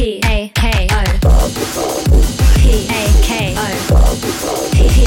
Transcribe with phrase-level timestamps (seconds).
[0.00, 1.04] P A K O
[2.56, 3.60] P A K O
[4.72, 5.04] P P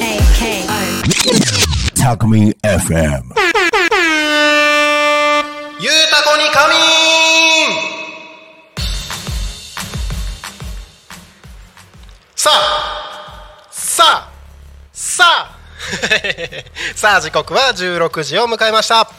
[0.00, 0.78] A K O
[1.96, 3.34] Talk Me FM.
[5.80, 6.78] ゆうたこに仮眠。
[12.36, 14.30] さあさあ
[14.92, 15.58] さあ。
[16.94, 19.10] さあ 時刻は16時を迎えました。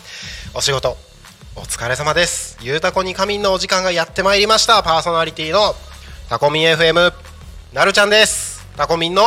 [0.53, 1.06] お仕事。
[1.57, 2.55] お疲れ様です。
[2.61, 4.83] ゆうたこに仮眠のお時間がやってまいりました。
[4.83, 5.73] パーソナリティの
[6.29, 7.11] タコミン FM
[7.73, 8.63] なるちゃんです。
[8.77, 9.23] タコミンの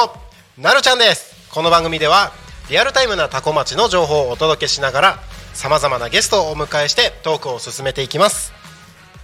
[0.57, 1.51] なるちゃんです。
[1.51, 2.31] この番組では
[2.71, 5.19] リアルタイムなタコ町の情報をお届けしながら
[5.55, 8.53] さまざまなゲストをお迎えしてトークを進めていきます。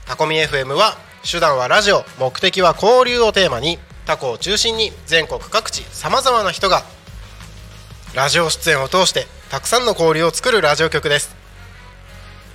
[0.05, 6.83] タコミン FM は手段はラジオ目的は交流をテーマにタコを中心に全国各地さまざまな人が
[8.17, 11.46] ラジオ出演を通してたくさんの交流を作るラジオ局です。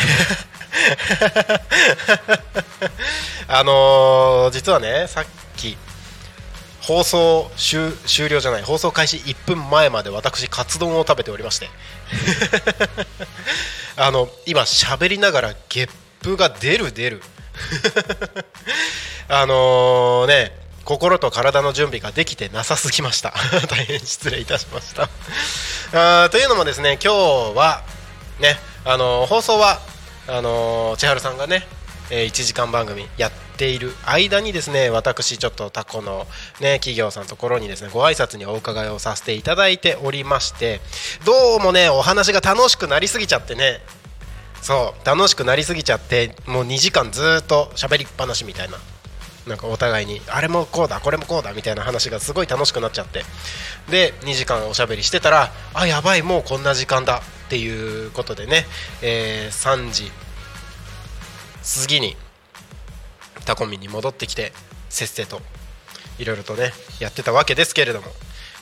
[3.48, 5.24] あのー実はねさっ
[5.56, 5.76] き
[6.80, 11.68] 放送終終了じゃない放送開始1分前まで私カツ丼を食べておりまして。
[13.96, 15.90] あの今喋りながらゲッ
[16.22, 17.22] プが出る出る。
[19.28, 23.34] あのね心と体の準備ができてなさすぎました。
[23.68, 25.08] 大変失礼いたしました。
[26.24, 27.82] あというのもですね今日は
[28.38, 29.78] ねあの放送は
[30.28, 31.64] あの千春さんがね、
[32.10, 36.26] えー1時間番組やっている間にですね私ちょっとタコの
[36.60, 40.80] ね企業さんのところにですねご挨拶にお伺いをさせていただいておりまして
[41.26, 43.80] どうもねお話が楽しくなりすぎちゃってね
[44.62, 48.78] そう楽しくなりすぎちゃってもう2時間ずっと喋りっぱなしみたいな
[49.46, 53.24] なんかお互いにあれもこうだこれもこうだみたいな話がすごい楽しくなっちゃって。
[53.90, 57.22] で2時間おしゃべりしてたらあやばいもうこんな時間だ。
[57.50, 58.64] っていうことでね、
[59.02, 60.04] えー3時
[61.82, 62.14] 過ぎに
[63.44, 64.52] タコミに戻ってきて
[64.88, 65.40] せっせと
[66.20, 68.06] いろいろとねやってたわけですけれども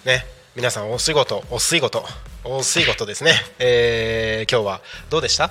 [0.07, 0.25] ね
[0.57, 2.03] 皆さんお仕事お仕事
[2.45, 5.51] お仕事ですね、えー今日はどうでした？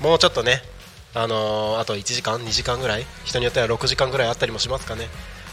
[0.00, 0.62] もうちょっとね
[1.14, 3.06] あのーあと1時間2時間ぐらい？
[3.24, 5.06] 人によっては6時間ぐらいあったりもしますかね。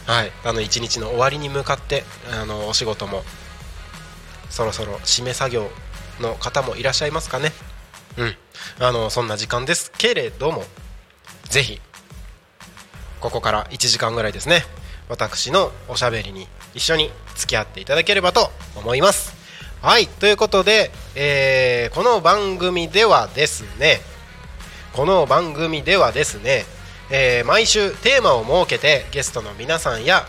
[0.07, 0.31] はい。
[0.43, 3.21] あの1日の終わりに向かってあのお仕事も
[4.49, 5.69] そろそろ締め作業
[6.21, 7.51] の方もいらっしゃいますかね。
[8.17, 8.35] うん。
[8.79, 10.63] あのそんな時間ですけれども
[11.45, 11.81] ぜひ
[13.19, 14.63] ここから1時間ぐらいですね
[15.07, 19.33] 私のおしゃべりに一緒に付き合っていただければと思います。
[19.81, 24.01] はいということで、えーこの番組ではですね
[24.93, 26.65] この番組ではですね、
[27.09, 30.25] えー毎週テーマを設けてゲストの皆さんや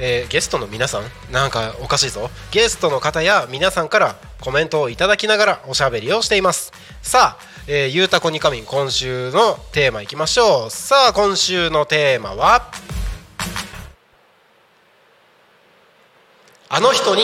[0.00, 2.30] えーゲストの皆さんなんかおかしいぞ。
[2.50, 6.72] ゲストの方や皆さんからコメントをいただきながらおしゃべりをしています。
[7.02, 10.70] さあ、えーゆうたこにかみん今週のテーマいきましょう。
[10.70, 12.70] さあ今週のテーマは
[16.68, 17.22] あの人に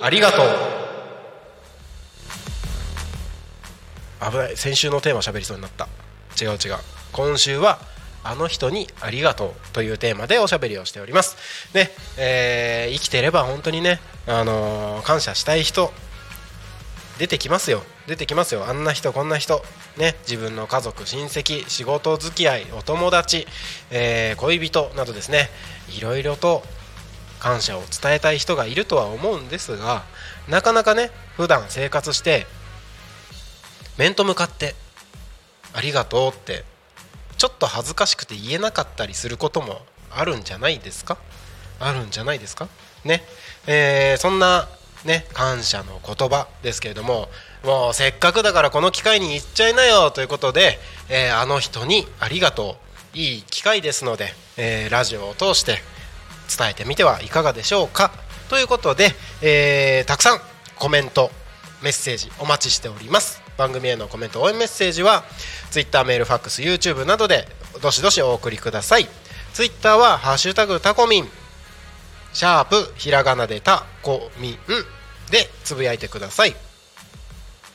[0.00, 0.46] ありがとう。
[4.30, 4.56] 危ない。
[4.56, 5.88] 先週のテーマ喋りそうになった。
[6.40, 6.76] 違う違う。
[7.12, 7.80] 今週は
[8.24, 11.36] あの人にありがとうというテーマでおしゃべりをしております。
[11.74, 15.92] ね、えー生きてれば本当にね、あのー感謝したい人
[17.18, 17.82] 出てきますよ。
[18.06, 18.66] 出てきますよ。
[18.66, 19.64] あんな人こんな人。
[19.96, 23.46] ね自分の家族親戚仕事付き合いお友達、
[23.90, 25.48] えー恋人などですね。
[25.96, 26.62] いろいろと
[27.42, 30.04] 感謝を伝えたい人がいるとは思うんですが
[30.48, 32.46] なかなかね普段生活して
[33.98, 34.76] 面と向かって
[35.74, 36.64] 「ありがとう」って
[37.42, 39.80] ちょっと恥ずかしくて言えなかったりすることも
[40.12, 41.18] あるんじゃないですか？
[41.80, 42.68] あるんじゃないですか？
[43.04, 43.24] ね、
[43.66, 44.68] えーそんな
[45.04, 47.28] ね感謝の言葉ですけれども
[47.64, 50.78] もうせっかくだからこの機会に言っちゃいなよということで、
[51.08, 52.76] えーあの人にありがと
[53.14, 53.18] う。
[53.18, 55.78] いい機会ですので、えーラジオを通して
[56.56, 58.12] 伝えてみてはいかがでしょうか？
[58.50, 59.08] ということで、
[59.42, 60.38] えーたくさん
[60.78, 61.32] コメント
[61.82, 63.42] メッセージお待ちしております。
[63.56, 65.24] 番組へのコメント応援メッセージは
[65.70, 67.46] Twitter メールファックス YouTube などで
[67.82, 69.08] どしどしお送りください。
[69.52, 71.28] Twitter は「ハッシュタグタコミン」
[72.32, 74.58] シャープひらがなでタコミン
[75.30, 76.56] でつぶやいてください。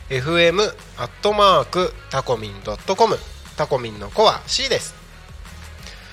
[0.09, 0.61] fm
[0.97, 3.17] アットマークタコミンドットコム。
[3.57, 4.95] タコミンの子は C です。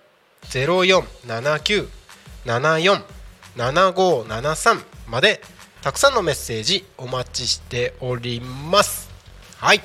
[3.57, 5.41] 0479747573まで
[5.81, 9.11] たくさんのメッセージお待ちしております。
[9.59, 9.81] はい。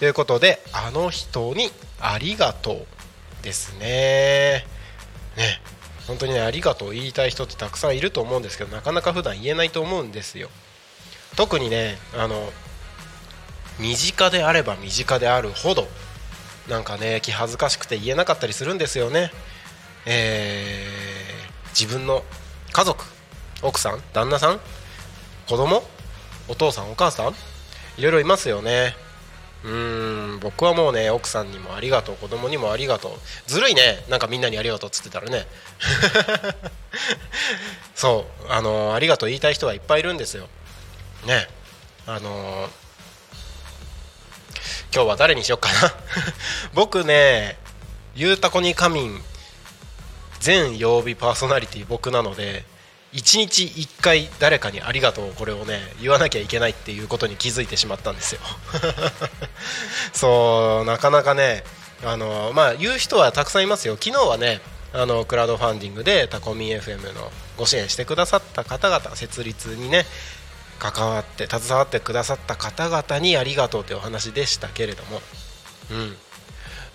[0.00, 2.86] ということであの人にありがとう
[3.44, 4.66] ですね。
[5.36, 5.77] ね。
[6.08, 10.48] 本当にねありがとう言いたい人ってたくさんいると思うんですけどなかなか普段言えないと思うんですよ。
[11.36, 12.50] 特にねあの
[13.78, 15.86] 身近であれば身近であるほど
[16.68, 19.30] なんかね気恥ずかしくて言えなかったりするんですよね。
[20.06, 22.24] えー、自分の
[22.72, 23.04] 家族
[23.62, 24.60] 奥さん旦那さん
[25.46, 25.82] 子供
[26.48, 27.34] お父さんお母さん
[27.98, 28.94] いろいろいますよね。
[29.64, 33.12] うん僕はもうね奥さんにもありがとう子供にもありがとう。
[33.46, 35.46] ずるいねなんかみんなにありがとうっつってたらね。
[37.94, 40.48] そうあの、ありがとう言いたい人はいっぱいいるんですよ。
[41.26, 41.48] ね
[42.06, 42.70] あの、
[44.94, 45.94] 今日は誰にしよっかな。
[46.74, 47.58] 僕ね
[48.14, 49.22] ゆうたこに仮眠
[50.40, 52.64] 全曜日パーソナリティ僕なので
[53.12, 58.40] 1日1回誰かにありがとうこれをね言わなきゃいけないっていうことに気づいてしまったんですよ。
[60.12, 61.64] そうなかなかね
[62.04, 63.96] あのまあ言う人はたくさんいますよ。
[64.00, 64.60] 昨日はね
[64.92, 70.06] あのクラウドファンディングでタコミン FM のご支援してくださった方々設立にね
[70.78, 75.20] 関わって携わってくださった方々にありがとうというお話でしたけれども。
[75.90, 76.16] うん。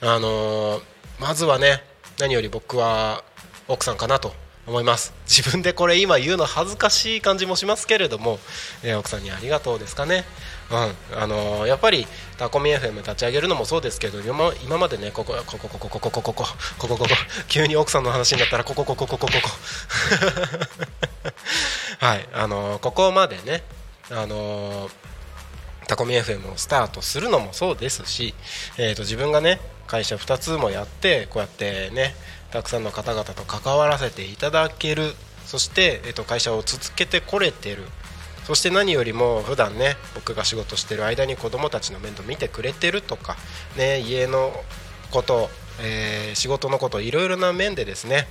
[0.01, 0.81] あの、
[1.19, 1.83] まずはね
[2.19, 3.23] 何より僕は
[3.67, 4.33] 奥さんかなと
[4.65, 5.13] 思います。
[5.27, 8.39] 自分でこれ今言うの恥ずかしい感じもしますけれども、
[8.81, 10.23] えー、奥さんにありがとうですかね、
[10.71, 11.17] うん。
[11.19, 12.07] あのー、やっぱり
[12.37, 16.45] タコミ FM 立ち上げるのもそうですけど今今までねここここここここここここ
[16.79, 17.09] ここここ
[17.49, 19.49] 急に奥さんの話になったらここここここここ
[22.05, 22.27] はい。
[22.33, 23.63] あのー、ここまでね
[24.11, 24.89] あの
[25.87, 28.33] タコミ FM をスタートするのもそうですし、
[28.77, 32.15] えーと自分がね会社2つもやってこうやってね
[32.53, 35.13] たくさんの方々と関わらせていただける
[35.43, 37.81] そして、えー、と会社を続けてこれてる
[38.43, 43.37] そして何よりも普段ね僕が仕事してる間に子供たちの面倒見てくれてるとか、
[43.75, 44.51] ね、家の
[45.09, 45.49] こと、
[45.81, 48.27] えー、仕事のこといろいろな面でですね、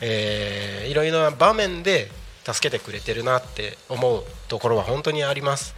[0.00, 2.08] えー、いろいろな場面で
[2.50, 5.74] 助けてくれてるなって思うところは本当にあります。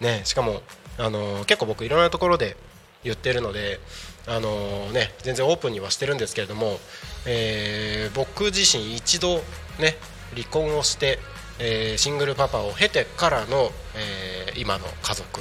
[0.00, 0.62] ね、しかも、
[0.98, 2.56] あのー、結構僕いろんなところで
[3.02, 3.80] 言ってるので
[4.28, 6.78] あのね、全然オープンにはしてるんですけれども、
[7.26, 9.36] えー、僕自身一度、
[9.78, 9.96] ね、
[10.34, 11.18] 離婚をして、
[11.58, 15.40] えー、シングルパパを経てからの、えー、今の家族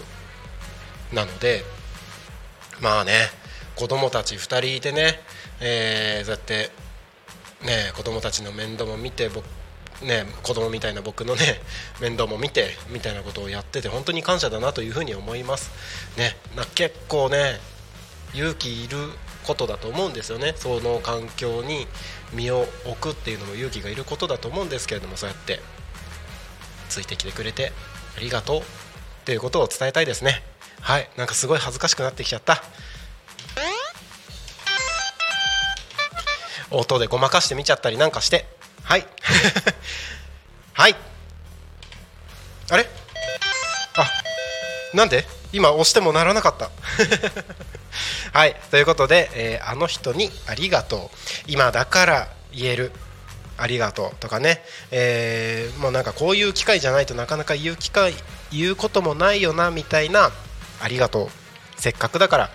[1.13, 1.63] なので
[2.81, 3.13] まあね
[3.75, 5.19] 子供たち2人いてね、
[5.62, 6.72] えー、そうやって
[7.63, 9.45] ね子供たちの面倒も見て僕
[10.00, 11.60] ね、子供みたいな僕のね
[12.00, 15.72] 面倒も見てみたいなことをやってて本当に感謝だなというふうに思います。
[16.18, 17.60] ね、な結構ね
[18.33, 18.97] 勇気いる
[19.45, 20.53] ことだと思うんですよね。
[20.57, 21.88] その環境に
[22.33, 25.62] 身を置くっていうのも勇気がいることだと思うんですけれどもそうやって。
[26.89, 27.74] ついてきてくれて
[28.15, 28.63] ありがとうっ
[29.25, 30.41] ていうことを伝えたいですね。
[30.79, 31.09] はい。
[31.18, 32.63] なんかすごい恥ずかしくなってきちゃった。
[36.72, 38.46] 音でごまかしてみちゃったりなんかして。
[38.84, 39.05] はい。
[40.74, 40.96] はい。
[42.69, 42.88] あれ？
[43.96, 44.12] あ
[44.93, 45.27] なんで？
[45.51, 46.69] 今押してもならなかった。
[48.34, 51.00] はいということで、えー、あの人にありがとう。
[51.48, 52.91] 今だから言える
[53.57, 58.13] ありがとうとかね、えー、もうなんかこういう機会じゃないとなかなか言う機会
[58.51, 60.31] 言うこともないよなみたいな
[60.81, 61.29] ありがとう。
[61.79, 62.50] せっかくだから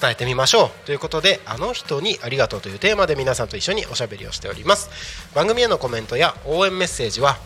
[0.00, 0.86] 伝えてみましょう。
[0.86, 4.90] ということであの人にありがとうというテーマで皆さんと一緒におしゃべりをしております。
[5.34, 7.38] 番組へのコメントや応援メッセージは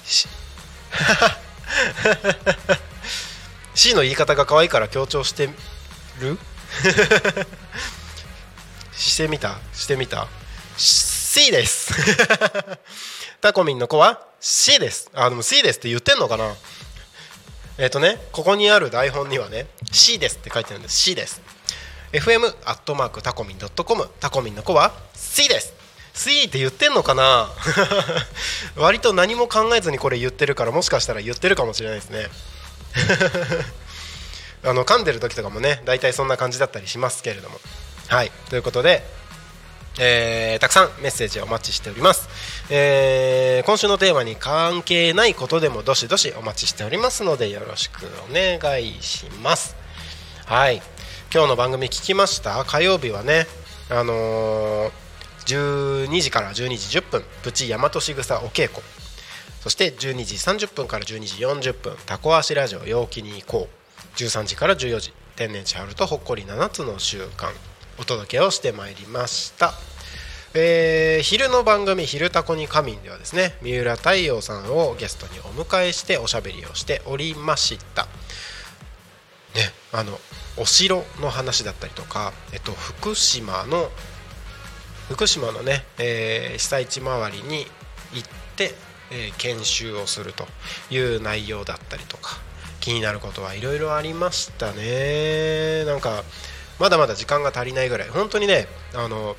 [0.05, 0.27] し。
[3.75, 5.49] C の言い方が可愛いから強調して
[6.23, 6.37] る？
[8.93, 9.57] してみた？
[9.73, 10.27] してみた
[10.77, 11.93] ？C です。
[13.41, 15.09] タコミンの子は？C です。
[15.13, 16.53] あでも C ですって言ってんのかな？
[17.77, 20.95] えっ、とねここにある台本にはね C ですって書いてあるんです。
[20.95, 21.41] C です。
[22.11, 25.73] FM アットマークタコミンドットコムタコミンの子は？C です。
[26.13, 27.49] C って言ってんのかな？
[28.77, 32.27] 割と何も考えずにこれ言ってるからもしかしたら言ってるかもしれないですね。
[34.65, 37.59] あの噛んでる時とかもね大体そんな感じだったりしますけれども。
[38.07, 38.31] はい。
[38.49, 39.03] ということで
[39.99, 42.27] えー、たくさんメッセージをお待ちしております、
[42.71, 49.75] えー、今週のテーマに関係ないことでもどしどしお待ちしておりますのでよろしくお願いします。
[50.45, 50.81] はい。
[51.31, 52.63] 今日の番組聞きました？
[52.65, 53.45] 火曜日はね
[53.89, 54.91] あのー、
[56.07, 58.81] 12時から12時10分プチ大和しぐさお稽古。
[59.61, 61.19] そして12時30分から12
[61.61, 63.82] 時40分タコ足ラジオ陽気に行こう。
[64.15, 65.13] 13時から14時。
[65.35, 67.51] 天然千春とほっこり7つの習慣。
[67.99, 69.73] お届けをしてまいりました、
[70.53, 78.07] えー、昼の番組「昼タコに仮眠」ではですね三浦太陽さんをゲストにお迎えしておしゃべりをしておりました。
[79.55, 80.19] ねあの
[80.57, 83.91] お城の話だったりとか、えっと、福島の
[85.09, 87.67] 福島のね、えー、被災地周りに
[88.13, 88.73] 行って、
[89.11, 90.47] えー、研修をすると
[90.89, 92.39] いう内容だったりとか。
[92.83, 95.85] 気になることはいろいろありましたね。
[95.85, 96.21] なんか
[96.79, 98.09] まだまだ時間が足りないぐらい。
[98.09, 99.37] 本当にねあの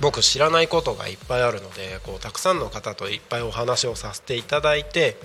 [0.00, 5.16] 僕知らないことがいっぱいあるのでこうたくさんの方といっぱいお話をさせていただいて、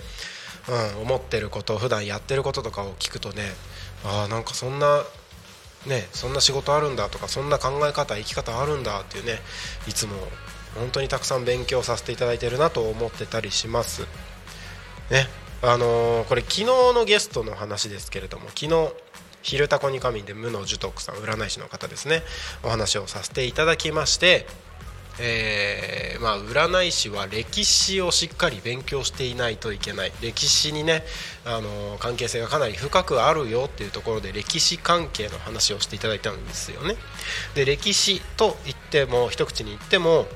[0.96, 3.44] うん、思ってること普段やってることとかを聞くとね
[4.04, 5.04] あなんかそんな
[5.86, 9.38] ねそんな仕事あるんだとかそんな考え方生き方あるんだっていうね
[9.86, 10.14] いつも
[10.74, 14.02] 本当にたくさん勉強させていただいてるなと思ってたりします。
[15.10, 15.45] ね。
[15.62, 18.92] あのー、これ昨日のゲストの話ですけれども昨日
[19.42, 22.22] 昼タコに神で無の樹徳さん占い師の方ですね
[22.62, 24.46] お話をさせていただきまして
[25.18, 31.04] えー、まあ、占い師は歴史をしっかり勉強していないといけない歴史にね
[31.46, 36.96] あの関係性がかなり深くあるよっていうところで歴史関係の話をしていただいたんですよね。
[37.54, 40.26] で歴史と言っても一口に言っても、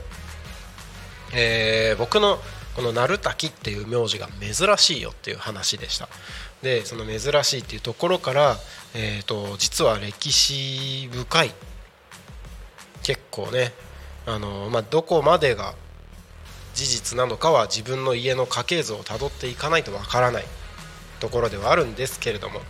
[1.35, 2.41] え、僕の
[2.81, 6.09] この鳴滝っていう名字が珍しいよっていう話でした。
[6.63, 8.57] でその珍しいっていうところから、
[8.95, 11.53] えーと、実は歴史深い
[13.03, 13.75] 結構ね
[14.25, 15.75] あの、まあ、どこまでが
[16.75, 20.45] 事実なのかは自分の家の家系図をたどっていかないとわからない
[21.21, 22.61] ところではあるんですけれども、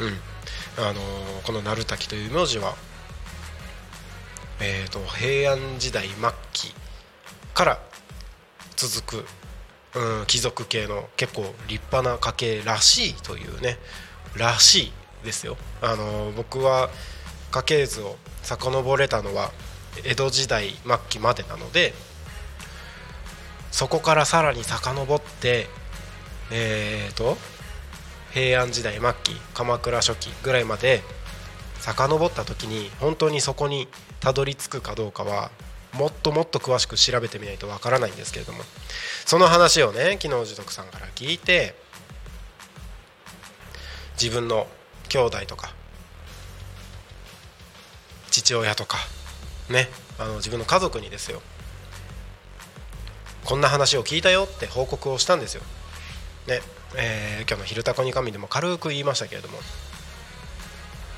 [0.00, 0.82] うん。
[0.82, 1.00] あの
[1.44, 2.76] この鳴滝という名字は、
[4.60, 6.74] えーと平安時代末期
[7.52, 7.88] から
[8.78, 9.24] 続く
[9.94, 13.78] うん、貴族系の結構立派な家系らしいというね
[14.36, 14.92] らしい
[15.24, 15.56] ですよ。
[15.82, 16.90] あの僕は
[17.50, 19.50] 家系図を遡れたのは
[20.04, 21.94] 江戸時代末期までなので
[23.70, 25.66] そこからさらに遡って
[26.50, 27.36] えーと
[28.30, 31.02] 平安時代末期鎌倉初期ぐらいまで
[31.80, 33.88] 遡った時に本当にそこに
[34.20, 35.50] たどり着くかどうかは
[35.98, 38.62] もっともっと詳しく調べてみないとわからないんですけれども。
[39.26, 41.74] その話をね昨日児徳さんから聞いて
[44.20, 44.68] 自分の
[45.08, 45.74] 兄弟とか
[48.30, 48.96] 父親とか
[49.68, 49.88] ね
[50.18, 51.42] あの自分の家族にですよ
[53.44, 55.62] こんな話を聞いたよって報告をしたんですよ。
[56.46, 56.60] ね
[56.94, 59.60] えー、今日の「昼タコに神」でも軽く言いましたけれども。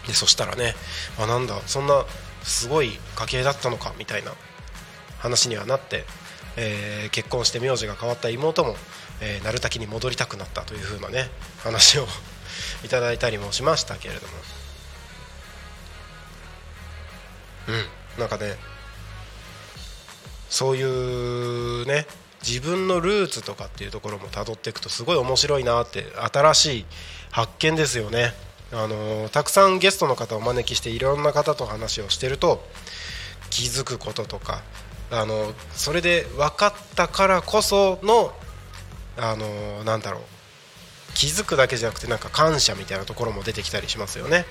[0.07, 0.75] でそしたらね
[1.19, 2.07] あなんだそんな
[2.43, 4.33] すごい家系だったのかみたいな。
[5.21, 6.05] 話にはなって、
[6.57, 8.75] えー、結婚して名字が変わった妹も、
[9.21, 12.07] えー、鳴滝に戻りたくなったというふうなね話を
[12.85, 14.33] いただいたりもしましたけれども
[17.69, 18.55] うんなんかね
[20.49, 22.07] そういうね
[22.43, 26.87] 自分のルーツとかっていうところもたどっていくとすごい面白いなって新しい
[27.31, 28.33] 発見ですよね。
[28.73, 32.65] あのたくさんゲストの方をお招きしていろんな方と話をしてると
[33.51, 34.63] 気づくこととか
[35.11, 38.33] あのそれで分かったからこその
[39.17, 40.23] あのなんだろう
[41.15, 44.47] 気づくだけじゃなくてなんか感謝みたいなところも出てきたりしますよね。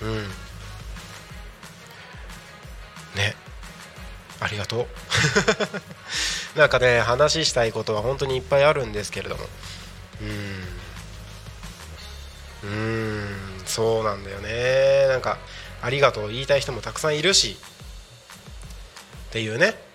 [0.00, 0.22] うん、
[3.16, 3.34] ね。
[4.40, 4.86] ありがとう。
[6.58, 9.48] なんかね話したいことは本当にいっぱいあるんですけれども。
[10.22, 12.62] うん。
[12.62, 13.62] うん。
[13.66, 15.08] そうなんだよね。
[15.08, 15.38] なんか
[15.82, 16.28] ありがとう。
[16.28, 17.58] 言いたい人もたくさんいるし。
[19.28, 19.87] っていうね。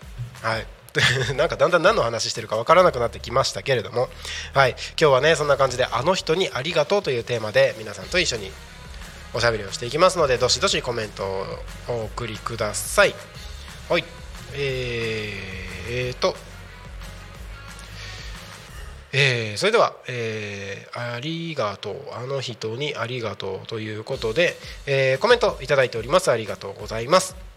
[0.43, 0.67] はい。
[1.35, 4.09] なんかだんだん何の話してるか分からなくなってきましたけれども、
[4.53, 8.51] はい、今日はねそんな感じで「あの人にありがとう」というテーマで皆さんと一緒に
[9.33, 13.15] おしゃべりをしていきますのでどしどしコメントをお送りください。
[13.89, 14.03] はい。
[14.53, 16.35] えー、えー、と。
[19.15, 22.13] えー、それでは、えー、ありがとう。
[22.13, 26.29] あの人にありがとうということで、えー、コメントいただいております。
[26.29, 27.52] ありがとうございます。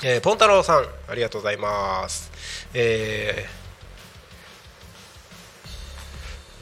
[0.00, 2.30] えー、ポンタロウさんありがとうございます、
[2.72, 3.48] え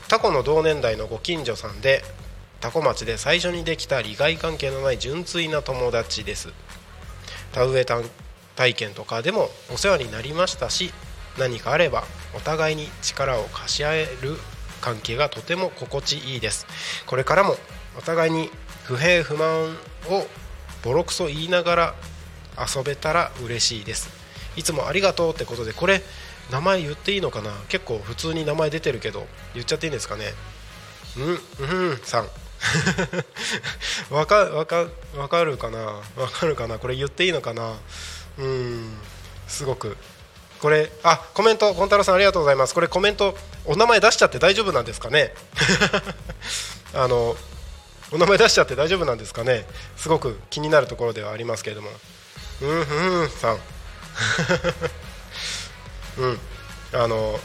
[0.07, 2.03] ー、タコの同年代のご近所さんで
[2.61, 6.49] タコ町で最初にできた利害関係のない純粋な友達です。
[7.53, 10.91] 田植え体験とかでもお世話になりましたし
[11.39, 14.37] 何かあればお互いに力を貸し合える
[14.81, 16.67] 関係がとても心地いいです。
[17.05, 17.57] これからも
[17.99, 18.51] お互いに
[18.85, 19.77] 不平不満
[20.09, 20.27] を
[20.83, 21.95] ボロクソ言いながら
[22.59, 24.09] 遊べたら嬉しいです。
[24.57, 26.03] いつもありがとうってことでこれ
[26.51, 27.51] 名前言っていいのかな？
[27.69, 30.33] 結構普通に名前出てるけど言っちゃっていいんですかね？
[31.17, 32.29] うんうんさん。
[34.15, 34.87] わかわか
[35.17, 35.79] わかるかな？
[35.79, 36.79] わかるかな？
[36.79, 37.75] これ言っていいのかな？
[38.39, 38.97] うん
[39.49, 39.97] すごく。
[40.61, 42.75] これあコメント、ポンタロさんありがとうございます。
[42.75, 43.37] これコメント、
[43.67, 45.35] お名前出しちゃって大丈夫なんですかね？
[46.95, 47.37] あの
[48.13, 49.67] お名前出しちゃって大丈夫なんですかね？
[49.99, 51.91] すごく気になるところではありますけれども。
[52.63, 52.69] うん
[53.23, 53.59] うんさん。
[56.19, 56.39] うん。
[56.93, 57.39] あの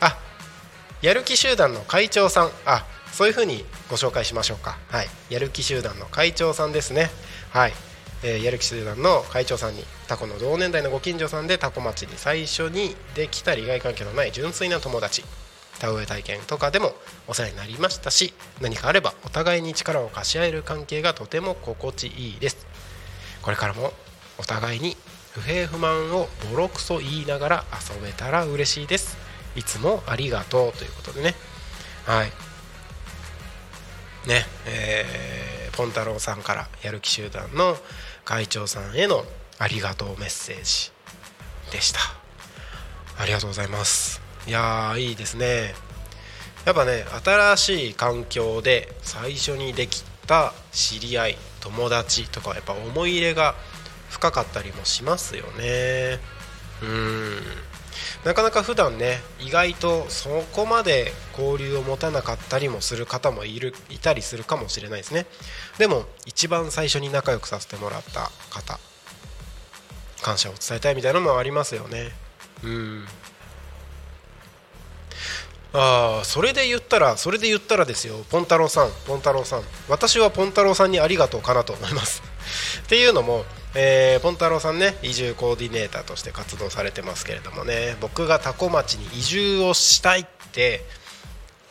[0.00, 0.16] あ
[1.02, 2.50] やる気集団の会長さん。
[2.64, 4.78] あそういうふうにご紹介しましょうか。
[4.90, 5.08] はい。
[5.28, 7.10] やる気集団の会長さんですね。
[7.50, 7.74] はい、
[8.22, 15.24] えー、やる気集団の会長さんにタコの同年代のご近所さんでタコ町に最初にできた利害関係のない純粋な友達。
[15.80, 16.94] 田植え体験とかでも
[17.26, 22.69] お世話になりましたし何かあればお互いに力を貸し合える関係がとても心地いいです。
[23.42, 23.92] これからも
[24.38, 24.96] お互いに
[25.32, 29.16] 不平不満をボロクソ言いながら遊べたら嬉しいです。
[29.56, 31.34] いつもありがとうということでね。
[32.04, 32.26] はい。
[34.26, 37.76] ねえー、ポンタロウさんからやる気集団の
[38.24, 39.24] 会長さんへの
[39.58, 40.92] ありがとうメッセージ
[41.72, 42.00] でした。
[43.18, 44.20] ありがとうございます。
[44.46, 45.74] いやーいいですね。
[46.64, 53.56] やっぱね新しい環境で最初にできた知り合い友達とかやっぱ思い入れが
[54.10, 56.20] 深かったりもしますよね。
[56.82, 57.40] うん。
[58.24, 65.26] なかなか普段ね意外とそこまで交流を持たなかったりもする方もいるいたりするかもしれないですね。
[65.78, 68.78] でも一番最初に仲良くさせてもらった方
[70.22, 72.12] 感謝を伝えたいみたいなのもありますよね。
[72.62, 73.04] うん。
[75.72, 78.24] ああそれで言ったらそれで言ったらですよ。
[78.30, 79.62] ポンタロウさんポンタロウさん。
[79.88, 82.22] 私はポンタロウさんにありがとうかなと思います。
[82.82, 87.96] っていうのも、えー、ポンタロウさんね移住コーディネーターとして活動されてますけれどもね。
[88.00, 90.84] 僕が多古町に移住をしたいって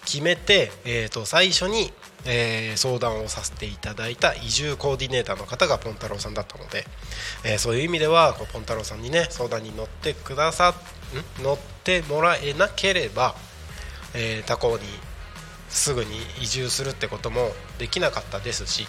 [0.05, 1.91] 決めて、えー、と最初に、
[2.23, 6.85] えー、相談をさせていただいた移住コーディネーターの方がポンタロウさんだったので、
[7.43, 10.69] えー、そういう意味ではこうポンタロウさんにね相談に乗ってくださ
[11.39, 11.43] ん？
[11.43, 13.35] 乗ってもらえなければ
[14.13, 14.83] えー、他校に
[15.69, 18.87] すぐに移住するってこともできなかったですし、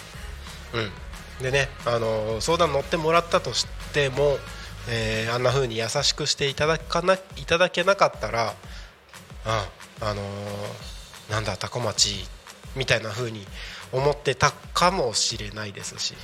[1.39, 4.39] うん、でね、あの相談乗ってもらったとしても、
[4.89, 8.55] えー、あんな風に優しくしていただかないただけなかったら、
[9.45, 9.69] あ
[10.01, 12.27] あのー、なんだ多古町
[12.77, 13.47] みたいな風に
[13.93, 16.15] 思ってたかもしれないですし、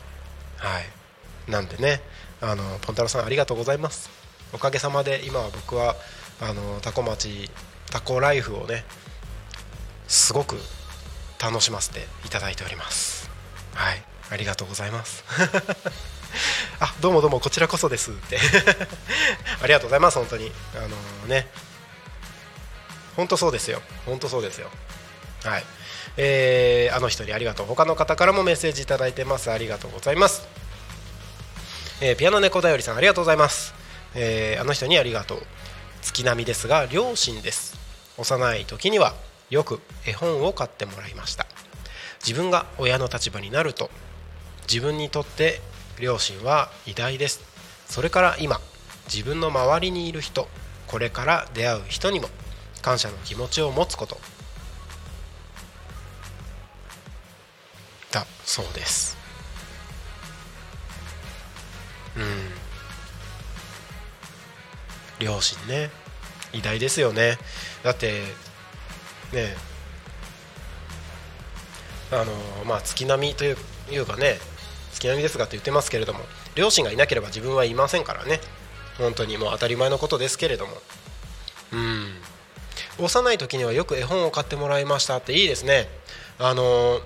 [0.56, 2.00] はい、なんでね、
[2.40, 4.10] あのポンタロさんありがとうございます。
[4.52, 5.96] おかげさまで今は僕は
[6.40, 7.50] あの多古町
[7.90, 8.84] タコライフをね
[10.08, 10.56] すごく
[11.42, 13.30] 楽しませていただいております
[13.74, 15.24] はいありがとうございます
[16.80, 18.38] あどうもどうもこちらこそですって
[19.62, 21.46] ありがとうございます本当にあのー、ね
[23.16, 24.68] 本当そうですよ本当そうですよ
[25.44, 25.62] はい
[26.18, 30.48] えー、あの人にありがとう他の方からもメッセージいただいてますありがとうございます、
[32.00, 33.74] えー、ピアノ猫だよりさんありがとうございます、
[34.14, 35.42] えー、あの人にありがとう
[36.06, 37.76] 月並みですが両親です
[38.16, 39.14] 幼い時には
[39.50, 41.46] よく絵本を買ってもらいました。
[42.20, 43.90] 自分が親の立場になると
[44.62, 45.60] 自分にとって
[46.00, 47.40] 両親は偉大です。
[47.86, 48.60] それから今
[49.12, 50.48] 自分の周りにいる人
[50.86, 52.28] これから出会う人にも
[52.82, 54.18] 感謝の気持ちを持つこと。
[58.12, 59.16] だそうです。
[62.16, 62.65] うん。
[65.18, 65.90] 両親ね。
[66.52, 67.38] 偉大ですよね。
[67.82, 68.22] だって
[69.32, 69.56] ね
[72.12, 73.56] あのまあ、月並みという
[73.90, 74.38] いうかね
[74.92, 76.20] 月並みですがと言ってますけれども
[76.54, 78.40] 両親がいなければ自分はいませんからね。
[78.98, 80.72] 本当にもう当たり前のことですけれども。
[81.72, 82.14] うん。
[82.98, 85.88] 幼い時にはよく絵本を買ってもらいましたっていいですね。
[86.38, 87.00] あの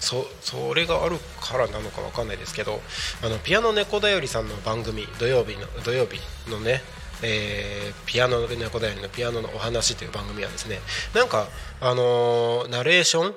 [0.00, 2.80] そそれがあるからなのか分かんないですけど
[3.22, 6.18] あのピアノ猫だよりさんの番組土曜日の土曜日
[6.50, 6.80] のね
[7.22, 10.78] えー、ピアノ猫だよりのピアノのお話という番組はですね
[11.14, 11.48] なんか
[11.80, 13.34] あのー、ナレーション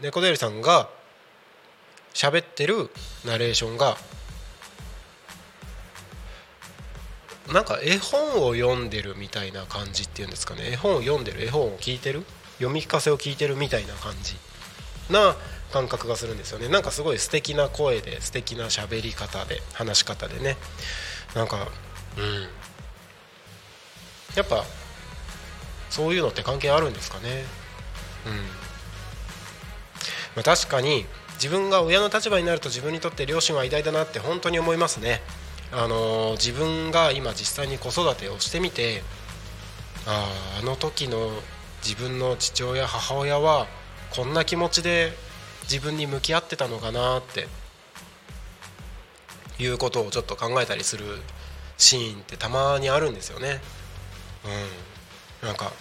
[0.00, 0.88] 猫だよりさんが
[2.14, 2.88] 喋ってる
[3.24, 3.96] ナレーションが
[7.52, 10.72] なんか絵本を読んでるみたいな感じっていうんですかね。
[10.72, 12.24] 絵本を読んでる絵本を聞いてる
[12.58, 14.36] 読み聞かせを聞いてるみたいな感じ
[15.10, 15.36] な
[15.76, 16.68] 感覚がするんですよね。
[16.68, 20.56] なんかすごい素敵な声で素敵な喋り方で話し方でね。
[21.34, 21.68] なんか
[22.16, 22.48] うん。
[24.34, 24.64] やっぱ
[25.90, 27.44] そういうのって関係あるんですかね。
[28.26, 28.32] うん、
[30.34, 35.20] まあ、確かに自分が親の立場になると自分にとって両親は偉大だなって本当に思いますね。
[35.72, 39.02] あの自分が今実際に子育てをしてみて
[40.06, 40.26] あ
[40.62, 41.32] あの時の
[41.84, 43.66] 自分の父親母親は
[44.14, 45.25] こんな気持ちで
[45.70, 47.48] 自分に向き合ってたのかなって
[49.58, 51.04] いうことをちょっと考えたりする
[51.78, 53.60] シーンってたまにあるんですよね。
[55.42, 55.72] うん、なんか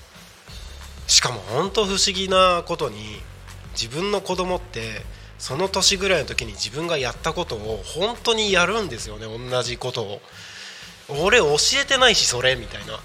[1.08, 3.21] しかも本当不思議なことに
[3.80, 5.04] 自分の子供って
[5.38, 10.21] その年ぐらいの時に自分がやったことを本当にやるんですよね同じことを。
[11.08, 13.00] 俺教えてないしそれみたいな。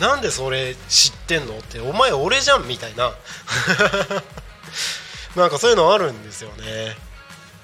[0.00, 3.12] なんでそれ知ってんのってお前俺じゃんみたいな。
[5.36, 6.96] なんかそういうのあるんですよね。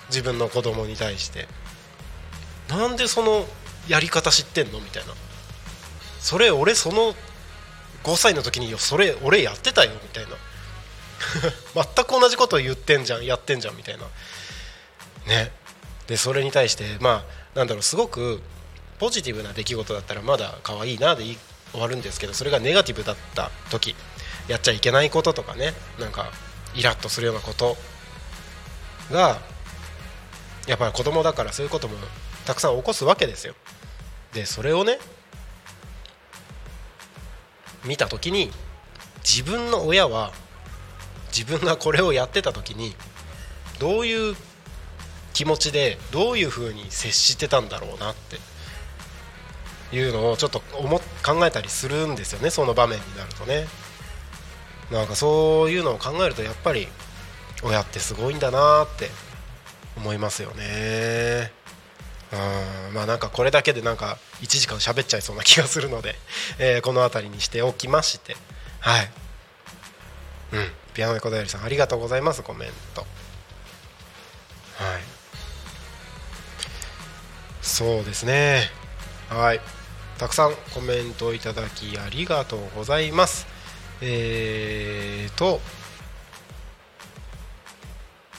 [0.08, 1.48] 自分の子供に対して。
[2.68, 3.46] なんでその
[3.88, 5.14] やり方知ってんのみたいな。
[6.20, 7.14] それ俺その
[8.04, 10.30] 5歳の時にそれ俺やってたよみたいな。
[11.94, 14.04] 全く同じことを言ってんじゃんやってんじゃんみたいな。
[15.26, 15.52] ね。
[16.06, 18.42] でそれに対してまあなんだろうすごく
[18.98, 21.24] ポジティブな出来事だったらまだ可愛いなで
[21.72, 23.94] 終わるんですけどそれがネガティブだった時
[24.48, 25.72] やっちゃいけないこととかね。
[25.98, 26.32] なんか
[26.74, 27.76] イラッとするようなこと
[29.10, 29.38] が
[30.66, 31.96] やっぱり子供だからそういうことも
[32.46, 33.54] たくさん起こすわけですよ。
[34.32, 34.98] でそれをね
[37.84, 38.50] 見た時に
[39.24, 40.32] 自分の親は
[41.36, 42.94] 自分がこれをやってた時に
[43.78, 44.36] どういう
[45.32, 53.66] 気持ちでどういうふうに接してたんだろうなっていうのをちょっと思考えたりするんですよねその場面になるとね。
[54.90, 56.88] なんかそういうのを考えるとやっぱり
[57.62, 59.08] 親ってすごいんだなって
[59.96, 61.52] 思いますよね。
[62.32, 62.94] うん。
[62.94, 66.16] まあなんかこれだけでなんか1時間喋っちゃいそうな気がするので、
[66.58, 68.36] えー、この辺りにしておきまして。
[68.80, 69.10] はい。
[70.52, 70.72] うん。
[70.94, 72.42] ピアノ猫だよりさんありがとうございます。
[72.42, 73.02] コメント。
[73.02, 73.06] はい。
[77.62, 78.70] そうですね。
[79.28, 79.60] はい。
[80.18, 83.46] たくさんコメントいただきありがとうございます。
[84.02, 85.60] えーと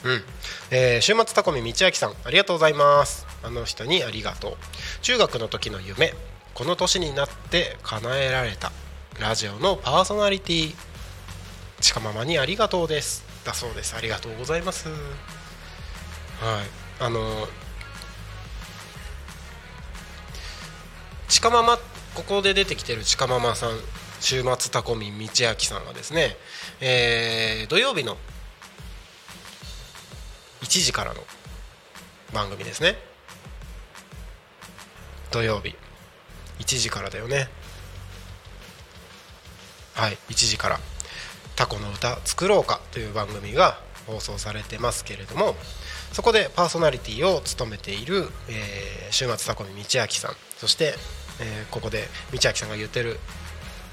[0.04, 0.22] うん。
[0.70, 3.26] えー、週末タコミ道明さんありがとうございます。
[3.42, 4.56] あの人にありがとう。
[5.02, 6.14] 中学の時の夢
[6.54, 8.72] この年になって叶えられた
[9.20, 10.74] ラジオのパーソナリティ
[11.80, 13.24] ちかママにありがとうです。
[13.44, 13.96] だそうです。
[13.96, 14.88] ありがとうございます。
[14.88, 14.96] はい。
[17.00, 17.48] あの
[21.28, 21.78] ちかママ
[22.14, 23.70] ここで出てきてるちかママさん
[24.22, 26.36] 週末タコミン道明さんはですね、
[26.80, 28.16] えー、土曜日の
[30.60, 31.20] 1時からの
[32.32, 32.94] 番組ですね。
[35.32, 35.74] 土曜日。
[36.60, 37.48] 1時からだよね。
[39.94, 40.80] はい1時から
[41.56, 45.54] 「タコの歌作ろうか」という番組が放送されてますけれども
[46.12, 50.94] そこでパーソナリティを務めている、えー、週末タコミ道明さんそして、
[51.40, 53.20] えー、ここで道明さんが言ってる「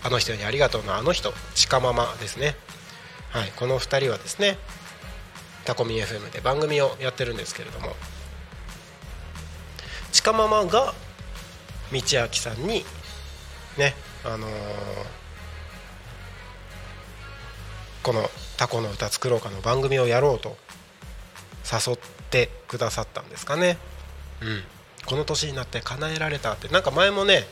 [0.04, 2.56] あの人にありがとう」のあの人ちかママですね
[3.32, 4.58] はいこの2人はですね
[5.66, 7.96] タコミ FM で番組をやってるんですけれども
[10.12, 10.94] ちかママが
[11.92, 12.02] 道明
[12.34, 12.86] さんに
[13.78, 14.50] ねあのー、
[18.04, 20.58] この「タコの歌作ろうか」の番組をやろうと
[21.72, 21.98] 誘っ
[22.30, 23.78] てくださったんですかね。
[24.42, 24.64] うん
[25.10, 27.44] この年になって叶えられたってなんか前もね、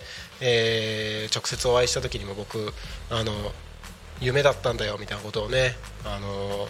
[0.42, 2.72] えー、直接お会いした時にも僕
[3.10, 3.32] あの
[4.22, 6.68] 夢だったんだよみたいなことをね、あの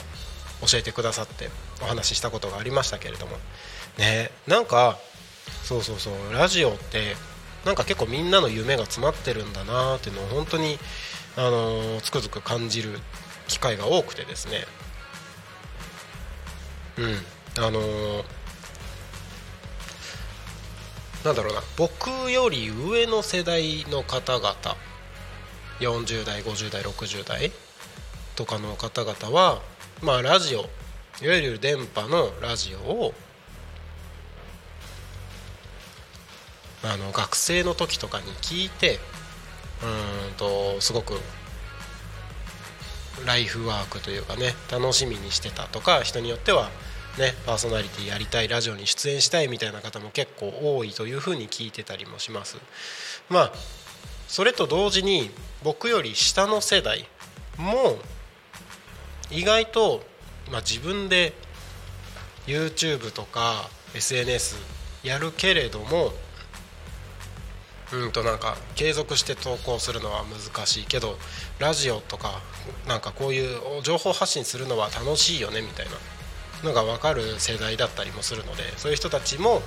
[0.66, 1.50] 教えてくださって
[1.82, 3.38] お話ししたことがありましたけれども。
[3.98, 4.98] ねなんか
[5.64, 7.16] そうそうそうラジオって
[7.66, 10.78] なんか結構みんなの夢が詰まってるんだなっていうのを本当に、
[11.36, 13.00] あのつくづく感じる
[13.48, 14.66] 機会が多くてですね。
[16.98, 18.37] うんあのー
[21.28, 21.62] なんだろうな。
[21.76, 24.56] 僕より上の世代の方々
[25.82, 27.52] 40代50代60代
[28.38, 29.62] とかの方々は
[30.02, 30.60] まあラジオ
[31.22, 33.14] いわゆる電波のラジオを
[36.84, 39.00] あの学生の時とかに聞いて
[39.84, 41.20] うんとすごく
[43.26, 46.70] ライフワークというかね楽しみにしてたとか人によっては
[47.18, 52.58] ねパーソナリティやりたいラジオに出演したいみたいな方も結構多いというふうに聞いてたりもします。
[53.30, 53.54] まあ
[54.28, 55.32] それと同時に
[55.64, 57.08] 僕より下の世代
[57.58, 57.98] も
[59.32, 60.04] 意外と、
[60.52, 61.34] まあ、自分で
[62.46, 64.56] YouTube とか SNS
[65.04, 66.12] やるけれども
[67.94, 71.18] うんとなんか継続して投稿するのは難しいけど
[71.60, 72.42] ラジオとか
[72.88, 75.92] なんかこういう情報発信するのは楽しいよねみたいな。
[76.64, 79.62] のが分かる世代だったりもするのでそういう人たちも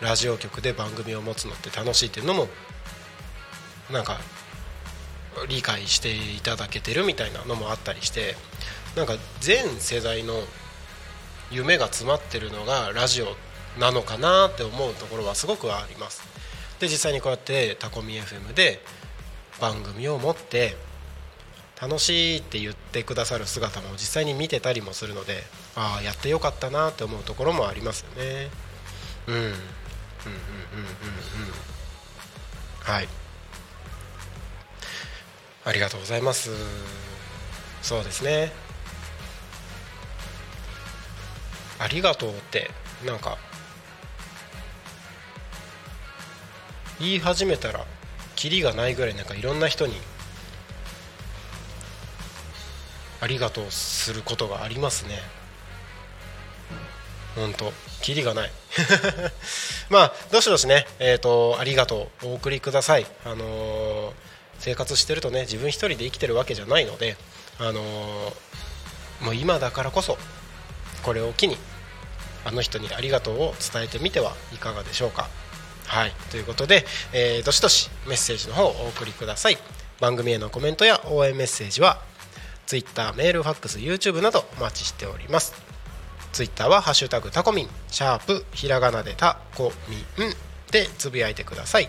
[0.00, 2.48] ラジオ局で番組を持つのって楽しいっていうのも
[3.90, 4.18] なんか
[5.48, 8.34] 理解していただけてるみたいなのもあったりして
[8.96, 10.34] なんか全世代の
[11.50, 13.36] 夢が詰まってるのがラジオ
[13.78, 16.22] なのかなって思うところはすごくあります。
[16.80, 18.80] で実際にこうやってタコミ FM で
[19.60, 20.76] 番組を持って
[21.80, 25.42] 楽しいって言ってくださる姿も実際に見てたりもするので
[25.74, 28.48] ああやってよかったなって思うところもありますよね。
[29.26, 29.34] うん。
[29.34, 29.62] うんうんうんうんうん。
[32.80, 33.08] はい。
[35.64, 36.50] ありがとうございます。
[37.82, 38.52] そうですね。
[41.78, 42.70] ありがとうって
[43.04, 43.36] なんか
[46.98, 47.84] 言い始めたら
[48.34, 49.94] キリがないぐらいなんかいろんな人に
[53.26, 55.18] ありがとうすることがありますね。
[57.34, 58.52] ほんとキリがない。
[59.90, 63.06] まあどしどしねえっ、ー、とありがとうお送りください。
[63.24, 64.12] あのー、
[64.60, 67.16] 生活してるとね自分一人で生きてるわけじゃないので
[67.58, 70.16] あのー、もう今だからこそ
[71.02, 71.58] これを機に
[72.44, 75.28] あの人にありがとうを伝えてみてはいかがでしょうか。
[75.86, 76.12] はい。
[76.30, 79.58] ということで、えー、どしどしメッセージの方をお送りください。
[79.98, 82.00] 番組へのコメントや応援メッセージは
[82.66, 85.54] Twitter メールファックス YouTube などお待ちしております。
[86.32, 90.34] Twitter は「ハッシュタグタコミン」シャープひらがなでタコミン
[90.70, 91.88] でつぶやいてください。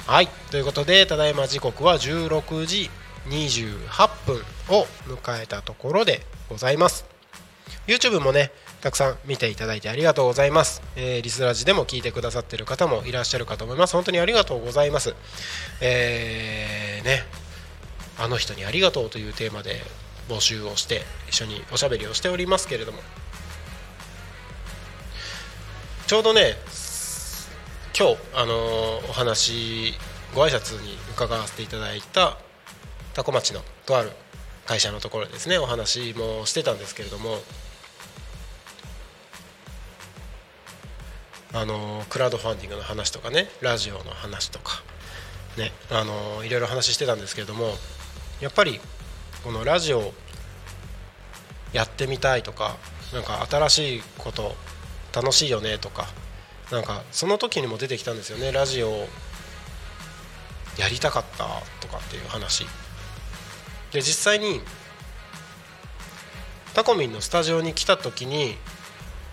[0.07, 0.27] はい。
[0.51, 2.89] ということでただいま時刻は16時
[3.27, 7.05] 28分を迎えたところでございます。
[7.87, 8.51] YouTube もね
[8.83, 13.93] たくさん見ていただいてありがとうございます、えー、リスラジでも聞いてくださってる方もいらっしゃるかと思います。
[13.93, 15.15] 本当にありがとうございます。
[15.79, 17.23] えー、ね。
[18.19, 19.81] あの人にありがとうというテーマで
[20.27, 22.99] 募集をして一緒におしゃべりをしておりますけれども。
[26.07, 26.57] ちょうどね
[27.97, 29.93] 今日あのー、お話
[30.35, 32.37] ご挨拶に伺わせていただいた
[33.13, 34.11] 多古町のとある
[34.65, 37.37] 会社のところですねお話もしてたんですけれども
[41.53, 44.81] あのクラウドファンディングの話とかねラジオの話とか
[45.57, 47.73] ねあのいろいろ話してたんですけれども
[48.41, 48.79] やっぱり
[49.43, 50.13] このラジオ
[51.71, 52.77] やってみたいとか
[53.13, 54.55] なんか新しいこと
[55.13, 56.07] 楽しいよねとか
[56.71, 59.07] なんかその時にも出てきたんですよねラジオ
[60.77, 61.45] やりたかった
[61.81, 62.65] とかっていう話。
[63.91, 64.59] で実際に
[66.73, 68.55] タコミンのスタジオに来た時に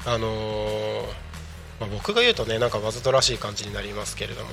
[0.04, 1.04] あのー、
[1.80, 4.50] まあ、僕が言うとねなんかわざとらしい感じになりますけれども。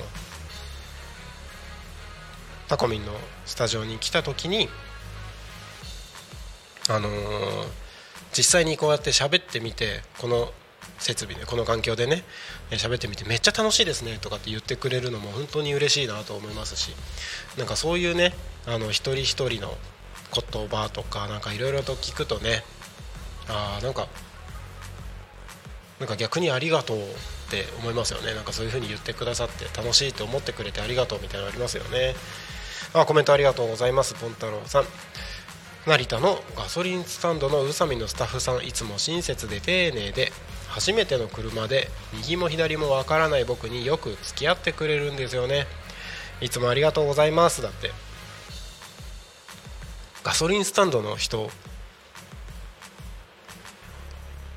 [2.68, 3.12] タコミンの
[3.46, 4.68] スタジオに来た時に
[6.90, 7.66] あのー、
[8.32, 10.52] 実際にこうやって喋ってみてこの
[10.98, 12.24] 設備でこの環境でね
[12.72, 16.94] 喋ってみてめっちゃ楽しいですねとかって言ってくれるのも本当に嬉しいなと思いますし
[17.56, 18.34] なんかそういうね
[18.66, 19.74] あの一人一人の
[20.34, 22.64] 言葉とかなんかいろいろと聞くとね
[23.48, 24.08] あなんか
[26.00, 27.02] なんか逆にありがとうっ
[27.50, 28.34] て思いますよね。
[28.34, 32.14] なんかそういう風に言ってくださって楽しいって思ってくれてありがとうみたいなのありますよね。
[32.94, 34.84] あコメントありがとうございますポン太郎さん。
[35.86, 40.32] 成田のガソリンスタンドの宇佐美のスタッフさんいつも親切で丁寧で
[40.68, 45.66] 初めての車で右も左もわからない僕によく付き合ってくれるんですよね。
[46.40, 47.62] いつもありがとうございます。
[47.62, 47.90] だって
[50.22, 51.50] ガソリンスタンドの人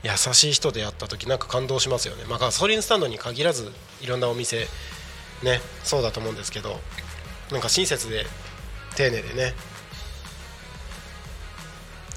[0.03, 4.67] 優しい人であった時なんか感動しますよね、まあ、ガソリンスタンドに限らずいろんなお店
[5.43, 6.79] ねそうだと思うんですけど
[7.51, 8.25] なんか親切で
[8.95, 9.53] 丁寧でね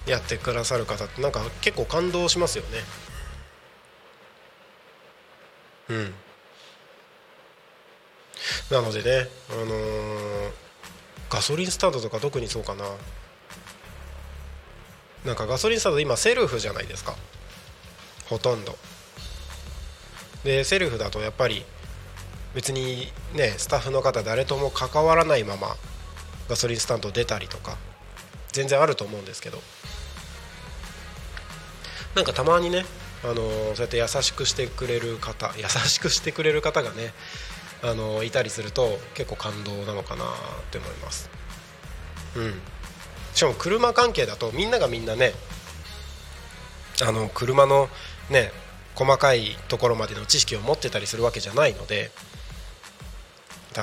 [0.06, 2.78] やってくださる方ってなんか結構感動しますよね。
[5.88, 6.14] うん。
[8.70, 10.50] なのでねあのー、
[11.30, 12.84] ガソリンスタンドとか特にそうかな。
[15.24, 17.16] なんかガソリンスタンド今セルフじゃないですか。
[18.26, 18.76] ほとんど。
[20.44, 21.64] でセルフだとやっぱり
[22.54, 25.76] 別にねスタッフの方誰とも関わらないまま
[26.48, 27.78] ガソリンスタンド出たりとか
[28.52, 29.60] 全然あると思うんですけど。
[32.14, 32.84] なんかたまにね、
[33.24, 37.12] あのそうやって優しくしてくれる方優しくしてくれる方がね、
[37.82, 40.26] あのいたりすると結構感動なのかなっ
[40.70, 41.28] て思います。
[42.36, 42.54] うん、
[43.34, 45.32] しかも車関係だとみんながみんなね
[47.02, 47.88] あの車の
[48.30, 48.52] ね
[48.94, 52.10] 細かいところまでの知識を持ってたりするわけじゃないので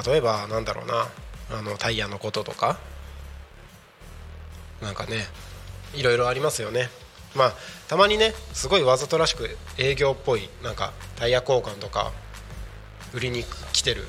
[0.06, 1.10] 例えばなんだろうな
[1.58, 2.80] あのタイヤのこととか
[4.82, 5.26] なんかね
[5.94, 6.90] いろいろありますよね。
[7.36, 7.54] まあ
[7.88, 12.12] たまにねすごいわざとらしく営業っぽいなんかタイヤ交換とか
[13.14, 14.04] 売りに来てる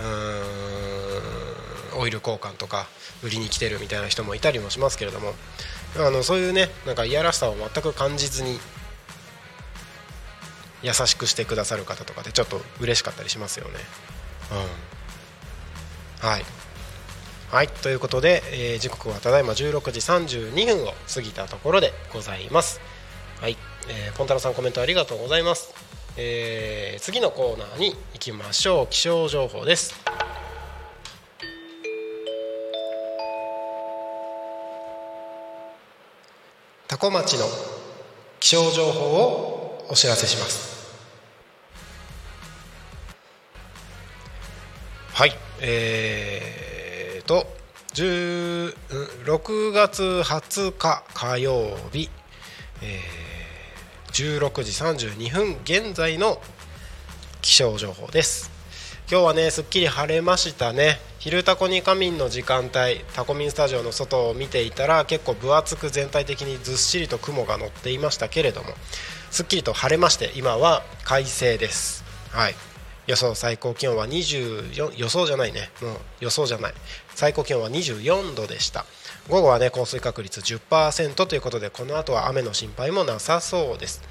[0.00, 2.86] うーんオイル交換とか
[3.22, 5.34] 売りに来てるみたいな人もいたりもしますけれども
[5.96, 8.58] あのそういうねなんかいやらしさを全く感じずに
[10.82, 13.74] 優しくしてくださる方とかでちょっと嬉しかったりしますよね。
[16.22, 16.44] うん、はい。
[17.50, 17.68] はい。
[17.68, 22.80] ということで、えー、時刻はただいま16時32分を過ぎたところでございます。
[23.40, 23.56] はい、
[23.88, 25.74] えー、ポンタロさんコメントありがとうございます、
[26.16, 28.86] えー、次のコーナーに行きましょう。
[28.88, 29.94] 気象情報です。
[36.88, 37.44] 多古町の
[38.40, 40.76] 気象情報をお知らせします。
[45.12, 45.32] はい。
[45.60, 47.46] えーと
[47.96, 52.10] 6月20日火曜日、
[52.82, 56.38] えー、16時32分現在の
[57.40, 58.50] 気象情報です。
[59.10, 60.98] 今日はねすっきり晴れましたね。
[61.20, 62.72] 昼タコに仮眠の時間帯。
[63.14, 68.74] タコミンスタジオの外を見ていたら結構分厚く全体的にずっしりと雲が乗っていましたけれども。
[69.30, 72.04] すっきりと晴れまして今は快晴です。
[72.30, 72.54] はい。
[73.06, 75.70] 予想最高気温は24予想じゃないね。
[75.80, 76.74] もう予想じゃない。
[77.14, 78.84] 最高気温は24度でした。
[79.28, 84.02] 午後はね降水確率10%ということでこの後は雨の心配もなさそうです。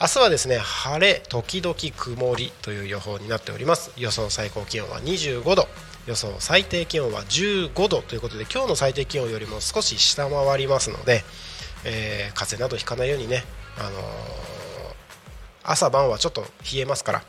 [0.00, 3.92] 明日はですね晴れ時々曇りという予報になっております。
[3.96, 5.68] 予想最高気温は25度。
[6.06, 11.22] 予想最低気温は15度ということで今日の最低気温よりも少し下回りますので、
[11.84, 13.44] えー、風邪などひかないようにね、
[13.80, 13.92] あのー、
[15.64, 17.22] 朝晩はちょっと冷えますから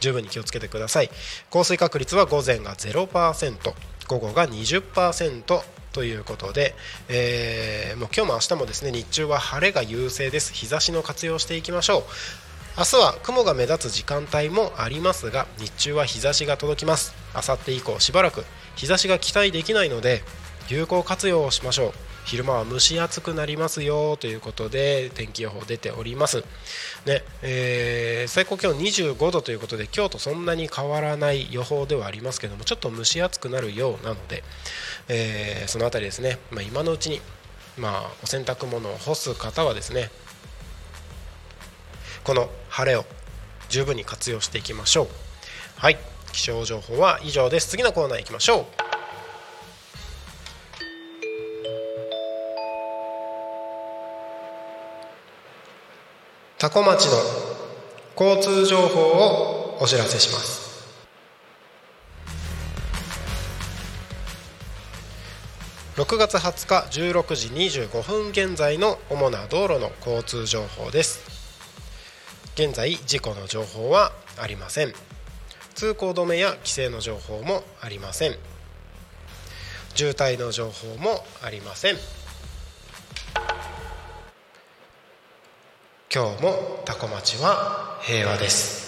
[0.00, 1.10] 十分に気をつけてください。
[1.50, 3.74] 降水確率は午前が0%
[4.06, 6.74] 午後が20%ということで、
[7.08, 10.52] えー、もう今日も明日もですね日中は晴れが優勢です。
[10.52, 12.02] 日差しの活用していきましょう。
[12.76, 17.14] 明日は雲が目立つ時間帯もありますが日中は日差しが届きます。
[17.32, 20.22] 明後日以降しばらく日差しが期待できないので
[20.68, 21.92] 有効活用をしましょう。
[22.24, 26.44] 昼間は蒸し暑くなりますよということで天気予報出ております、
[27.06, 34.42] ねえー、最高気温25度ということで今日とそんなに変わらない予報ではありますけどもちょっと蒸し暑くなるようなので、
[35.08, 37.20] えー、その辺りですね、まあ、今のうちに、
[37.78, 40.10] まあ、お洗濯物を干す方はですね
[42.24, 43.04] この晴れを
[43.68, 45.08] 十分に活用していきましょう。
[45.76, 45.98] はい
[46.32, 47.68] 気象情報は以上です。
[47.68, 48.93] 次のコーナー行きましょう。
[56.56, 57.18] 多古町の
[58.18, 60.64] 交通情報をお知らせします。
[65.96, 71.20] 6月20日16時25分現在の主な道路の交通情報です。
[72.54, 74.92] 現在事故の情報はありません。
[75.74, 78.36] 通行止めや規制の情報もありません。
[79.94, 81.96] 渋滞の情報もありません。
[86.12, 88.84] 今日もタコ町は平和です。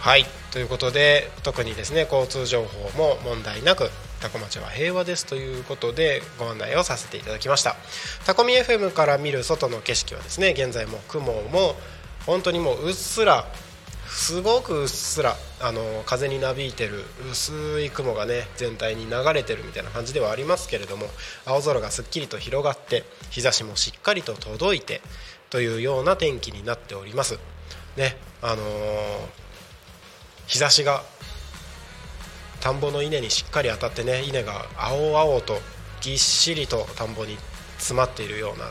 [0.00, 0.26] はい。
[0.52, 3.90] ということで特にですね交通情報も問題なく
[4.20, 7.76] タコ町は平和ですということでご案内をさせていただきました。
[8.24, 11.74] タコミ FM から見る外の景色はですね現在も雲も
[12.26, 13.46] 本当にもううっすら
[14.06, 21.06] すごくうっすらあの風になびいてる薄い雲がね全体に流れてるみたいな感じではありますけれども
[21.46, 25.00] 青空がすっきりと広がって日差しもしっかりと届いて
[25.50, 27.38] というような天気になっております。
[27.96, 28.58] ねあのー、
[30.46, 31.02] 日差しが
[32.60, 35.60] 田んぼの稲にしっかり当たってね稲が青々と
[36.00, 37.36] ぎっしりと田んぼに
[37.78, 38.66] 詰まっているような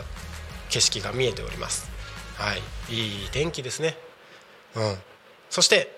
[0.70, 1.90] 景色が見えております。
[2.36, 2.54] は
[2.90, 3.96] いいい天気ですね。
[4.76, 5.13] うん。
[5.54, 5.96] そして、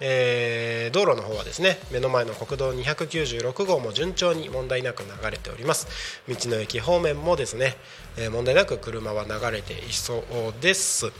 [0.00, 5.86] えー、道路の方はですね目の前の国道296号も順調に問題なく流れております。
[6.28, 7.76] 道の駅方面もですね、
[8.16, 11.12] えー、問題なく車は流れていそうです。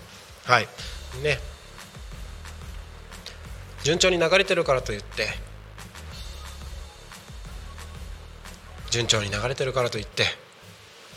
[0.46, 0.66] はい。
[1.22, 1.38] ね。
[3.84, 5.28] 順調に流れてるからといって
[8.90, 10.24] 順調に流れてるからといって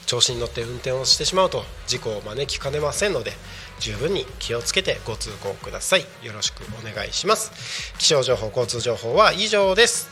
[0.05, 3.31] 調子に乗って運転をしてしまうと事故を招きかねませんので
[3.79, 6.05] 十分に気をつけてご通行ください。
[6.21, 7.93] よろしくお願いします。
[7.97, 10.09] 気象情報交通情報は以上です。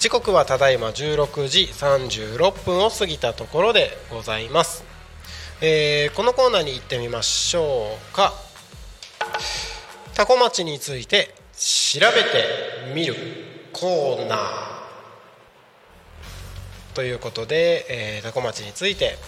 [0.00, 4.82] 時刻はただいま16時36分を過ぎたところでございます、
[5.60, 8.32] えー、このコーナーに行ってみましょうか。
[10.14, 13.14] タコ町について調べてみる
[13.74, 14.40] コーナー。
[16.94, 19.18] ということで、えー、タコ町について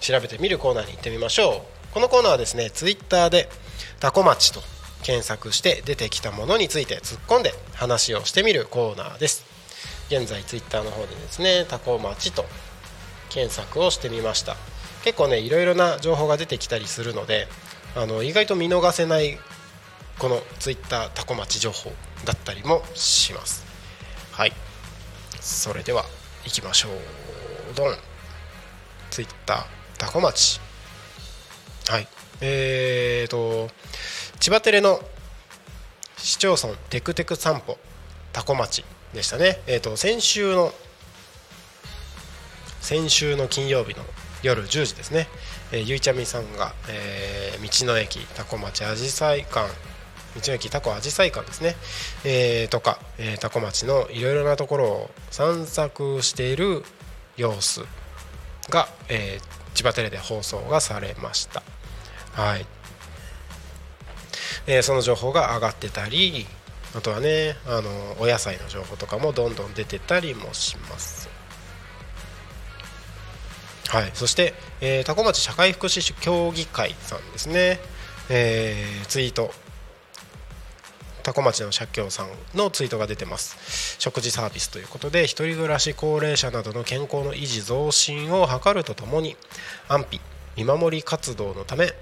[0.00, 1.94] 調べてみるコーナーに行ってみましょう。
[1.94, 3.48] このコーナーはですねツイッターで
[4.00, 4.60] タコ町と
[5.02, 9.44] 検索して出てきたものについて突っ込んで話をしてみるコーナーです。
[10.08, 12.44] 現在ツイッターの方でですねタコ町と
[13.30, 14.56] 検索をしてみました。
[15.04, 17.46] 結構ねいろいろな情報が出てきたりするので
[17.96, 19.38] あの意外と見逃せない
[20.18, 21.92] このツイッタータコ町情報
[22.24, 23.64] だったりもします。
[24.32, 24.52] はい。
[25.40, 26.04] それでは
[26.44, 26.92] 行きましょう。
[27.74, 27.96] ドン。
[29.10, 30.60] ツイッター多古町。
[31.88, 32.08] はい。
[32.40, 33.68] えーと
[34.40, 35.00] 千葉テレの
[36.16, 37.76] 市町村テクテク散歩
[38.32, 39.60] 多古町でしたね。
[39.66, 40.72] えーと先週の
[42.80, 44.02] 先週の金曜日の
[44.42, 45.26] 夜10時ですね、
[45.72, 49.68] えー、ゆいちゃみさんが、えー、道の駅多古町あじさい館
[50.36, 51.74] 道の駅タコあじさい館ですね、
[52.24, 56.82] えー、とか、えー、多古町のいろいろなところを散策している
[57.36, 57.82] 様子
[58.70, 61.62] が、えー、千葉テレで放送がされました。
[62.32, 62.66] はい。
[64.66, 66.46] えー、その情報が上がってたり
[66.96, 71.28] あとはねあのお野菜の情報とかもどんどん出てたりもします。
[73.86, 74.10] はい。
[74.14, 77.78] そして、えー、多古町社会福祉協議会さんですね、
[78.30, 79.52] えー、ツイート
[81.28, 83.96] 多古町の社協さんのツイートが出てます。
[83.98, 89.36] 食事サービスということで1人暮らし高齢者などの健康の維持増進を図るとともに
[89.88, 90.20] 安否
[90.56, 91.92] 見守り活動のため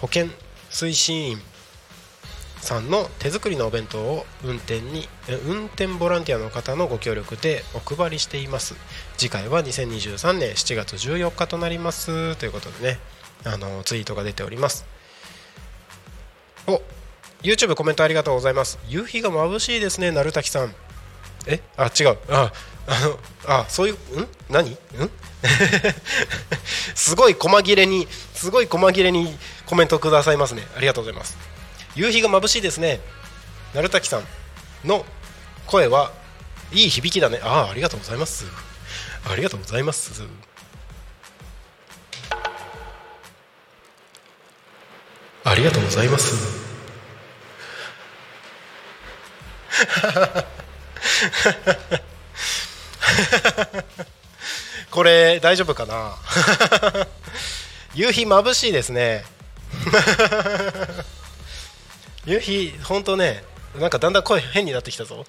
[0.00, 0.32] 保健
[0.70, 1.38] 推進員
[2.58, 5.06] さんの手作りのお弁当を運転に
[5.46, 8.74] 運転ボランティアの方のご協力でお配りしています。
[9.16, 12.34] 次回は2023年7月14日となります。
[12.34, 12.98] ということでね
[13.44, 14.84] あのツイートが出ております。
[16.66, 16.82] お
[17.44, 18.78] YouTube コメントありがとうございます。
[18.88, 20.74] 夕日が眩しいですね鳴滝さん。
[21.46, 21.60] え？
[21.76, 22.18] あ違う。
[22.30, 22.50] あ
[22.86, 24.28] あのあそういうん？
[24.48, 24.70] 何？
[24.70, 25.10] うん？
[26.96, 30.66] すごい細切れにすごい細切れにコメントくださいますね。
[30.74, 31.36] ありがとうございます。
[31.94, 33.00] 夕日が眩しいですね
[33.74, 34.24] 鳴滝さん
[34.84, 35.04] の
[35.66, 36.12] 声は
[36.72, 37.40] いい響きだね。
[37.42, 38.46] ああありがとうございます。
[39.30, 40.22] ありがとうございます。
[45.44, 46.63] ありがとうございます。
[54.90, 56.14] これ大丈夫かな？
[57.94, 59.24] 夕日眩しいですね。
[62.26, 63.44] 夕日本当ね
[63.78, 65.24] なんかだんだん声変になってきたぞ。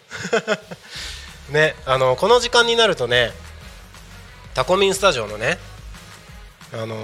[1.49, 3.31] ねあのこの時間になるとね
[4.53, 5.57] タコミンスタジオのね
[6.73, 6.97] あのー、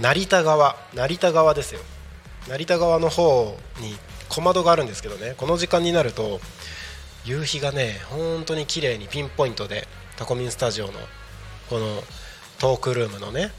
[0.00, 1.80] 成田川成田川ですよ。
[2.48, 3.96] 成田川の方に
[4.28, 5.34] 小窓があるんですけどね。
[5.36, 6.40] この時間になると
[7.24, 10.92] 夕日がね本当に綺麗にピンポイントでタコミンスタジオの
[11.68, 12.02] この
[12.58, 13.50] トークルームのね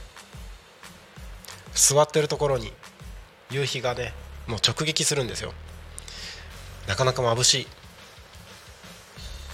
[1.74, 2.72] 座ってるところに
[3.52, 4.14] 夕日がね
[4.48, 5.54] もう直撃するんですよ。
[6.88, 7.68] なかなか眩しい。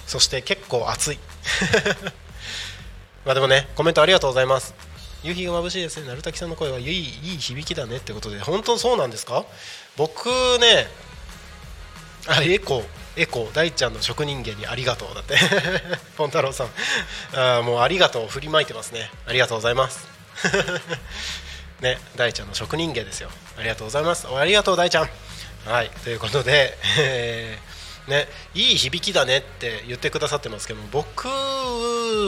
[0.05, 1.20] そして結構暑い。
[3.26, 4.74] まあでもねコメントありがとうございます。
[5.24, 6.07] 夕日が眩しいですね。
[6.07, 8.39] 鳴滝さんの声はいいいい響きだねってことで。
[8.39, 9.45] 本当そうなんですか？
[9.97, 10.28] 僕
[10.59, 10.88] ね
[12.28, 12.84] あエコ
[13.15, 15.13] エコ大ちゃんの職人芸にありがとう。
[15.13, 15.38] だって。
[16.17, 16.69] ポン太郎さん。
[17.34, 19.11] あもうありがとう振りまいてますね。
[19.28, 20.07] ありがとうございます。
[21.82, 23.30] ね大ちゃんの職人芸ですよ。
[23.57, 24.28] ありがとうございます。
[24.28, 25.09] ありがとう大ちゃん。
[25.65, 25.89] はい。
[26.03, 31.28] ということで、えー、ねいい響きだねって言ってくださってますけど僕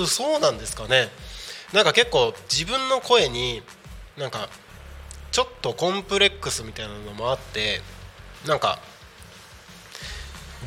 [0.07, 1.09] そうなんですかね。
[1.73, 3.63] なんか結構自分の声に
[4.17, 4.49] なんか
[5.31, 7.81] ちょっとコンプレックスみたいなのもあって
[8.45, 8.79] なんか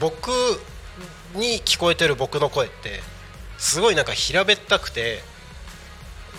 [0.00, 0.28] 僕
[1.34, 3.00] に聞こえてる僕の声って
[3.58, 5.20] すごいなんか平べったくて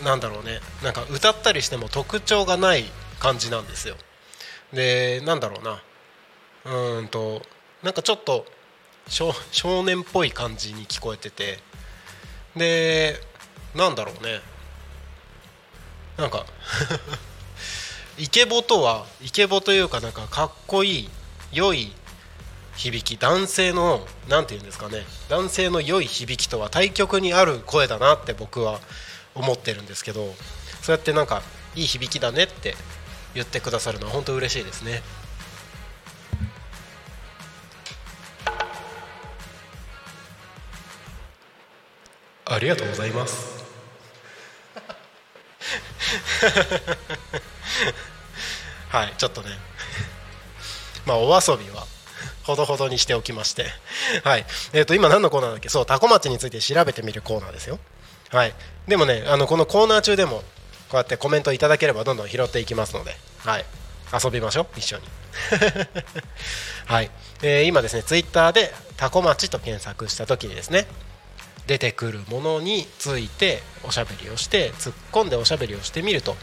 [0.03, 0.59] なんだろうね。
[0.83, 2.85] なんか歌ったりしても特徴がない
[3.19, 3.95] 感じなんですよ。
[4.71, 5.81] でなんだろうな。
[6.97, 7.41] うんと
[7.83, 8.45] なんかちょっと
[9.09, 11.59] 少年っぽい感じに聞こえてて。
[12.55, 13.15] で
[13.75, 14.41] なんだろうね。
[16.17, 16.45] なんか
[18.17, 21.09] イケボとはイケボというかなんかかっこいい
[21.51, 21.93] 良い
[22.79, 25.03] 響き男性の何て言うんですかね。
[25.27, 28.79] 男性の良い響きとは対極にある声だなって僕は
[29.35, 30.33] 思ってるんですけど
[30.81, 31.41] そうやってなんか
[31.75, 32.75] いい響きだねって
[33.35, 35.01] 言ってくださるのは本当嬉しいですね。
[42.45, 43.59] ありがとうございます。
[48.87, 49.49] はいちょっとね。
[51.05, 51.85] まあお遊びは
[52.49, 53.65] ほどほどにしておきまして、
[54.23, 54.45] はい。
[54.73, 55.69] えー、と今何のコーナーだっけ？
[55.69, 57.77] そうタコ町について調べてみるコーナーですよ、
[58.29, 58.53] はい、
[58.87, 60.37] でもねあのこのコーナー中でも
[60.89, 63.11] こうやってコメントいただければどんどん拾っていきますので、
[63.45, 63.65] はい、
[64.23, 64.67] 遊びましょう。
[64.77, 65.03] 一緒に。
[66.87, 67.11] はい、
[67.43, 70.87] えー、今ですねツイッターでタコ町と検索した時にですね
[71.67, 76.35] 出てくるものについておしゃべりをして突っ込んでおしゃべりをしてみると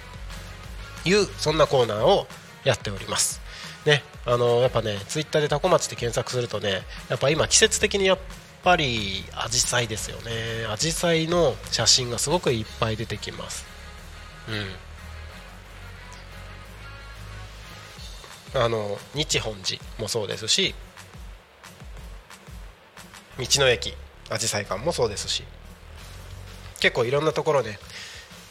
[1.05, 2.29] いうそんなコーナーを
[2.67, 3.41] やっております。
[3.87, 8.19] ねあのやっぱねツイッターでタコ町って検索するとねやっぱ今季節的にやっ
[8.65, 10.67] ぱりアジサイですよね。
[10.69, 13.65] アジサイの写真がすごくいっぱい出てきます。
[14.49, 14.67] うん。
[18.61, 20.75] あの日本寺もそうですし
[23.39, 23.95] 道の駅
[24.31, 25.45] アジサイ館もそうですし
[26.81, 27.79] 結構いろんなところで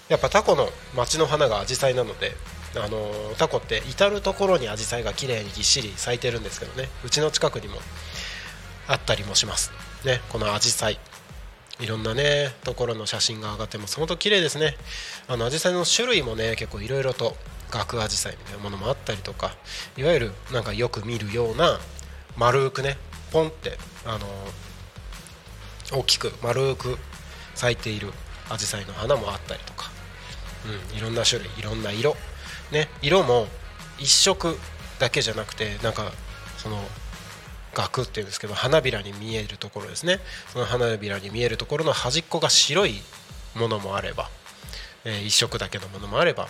[0.07, 2.33] やっぱタコの町の花がアジサイなので
[2.79, 6.89] あのタコって至る所にアジサイが綺麗にぎっしり咲いてるんですけどね。
[7.03, 7.75] うちの近くにも
[8.87, 9.71] あったりもします。
[10.03, 10.99] ねこのアジサイ。
[11.79, 13.97] いろんなねところの写真が上がってます。
[13.97, 14.75] 本当綺麗ですね。
[15.27, 17.35] あのアジサイの種類もね結構いろいろと
[17.71, 19.55] 額アジサイみたいなものもあったりとか
[19.97, 21.79] いわゆるなんかよく見るような
[22.37, 22.97] 丸くね
[23.31, 24.27] ポンってあの
[25.99, 26.97] 大きく丸く
[27.53, 28.11] 咲いている
[28.49, 29.89] アジサイの花もあったりとか、
[30.91, 32.15] うん、いろんな種類いろんな色。
[32.71, 33.47] ね、色も
[33.99, 34.57] 一色
[34.99, 36.11] だけじゃなくてなんか
[36.57, 36.81] その
[37.73, 40.19] 額っていうんですけど花びらに見えるところですね。
[40.51, 43.01] その花びらに見えるところの端っこが白い
[43.55, 44.29] ものもあれば、
[45.03, 46.47] えー、一色だけのものもあれば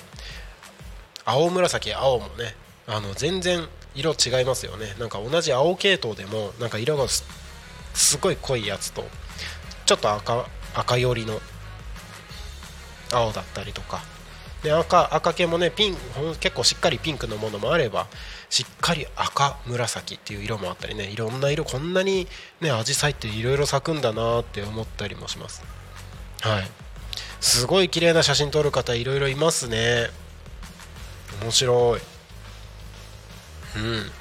[1.26, 2.56] 青紫青もね
[2.88, 4.96] あの全然色違いますよね。
[5.00, 9.04] なんか同じ青系統でもなんか色がすごい濃いやつと
[9.86, 11.40] ちょっと赤赤寄りの
[13.12, 14.04] 青だったりとか
[14.66, 15.96] で赤赤系もねピン
[16.40, 18.08] 結構しっかりピンクのものもあれば
[18.50, 22.28] しっかり赤紫っていう色もあったりねいろんな色こんなに
[22.62, 25.64] ね紫陽花っていろいろ咲くんだなって思ったりもします。
[26.42, 26.64] はい。
[27.40, 30.08] すごい綺麗な写真撮る方いろいろいますね。
[31.44, 32.00] 面白い。
[33.78, 34.12] うん。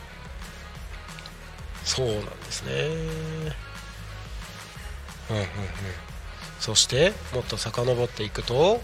[1.84, 2.72] そうなんですね。
[5.30, 5.48] うんうんうん。
[6.60, 8.82] そしてもっと遡っていくと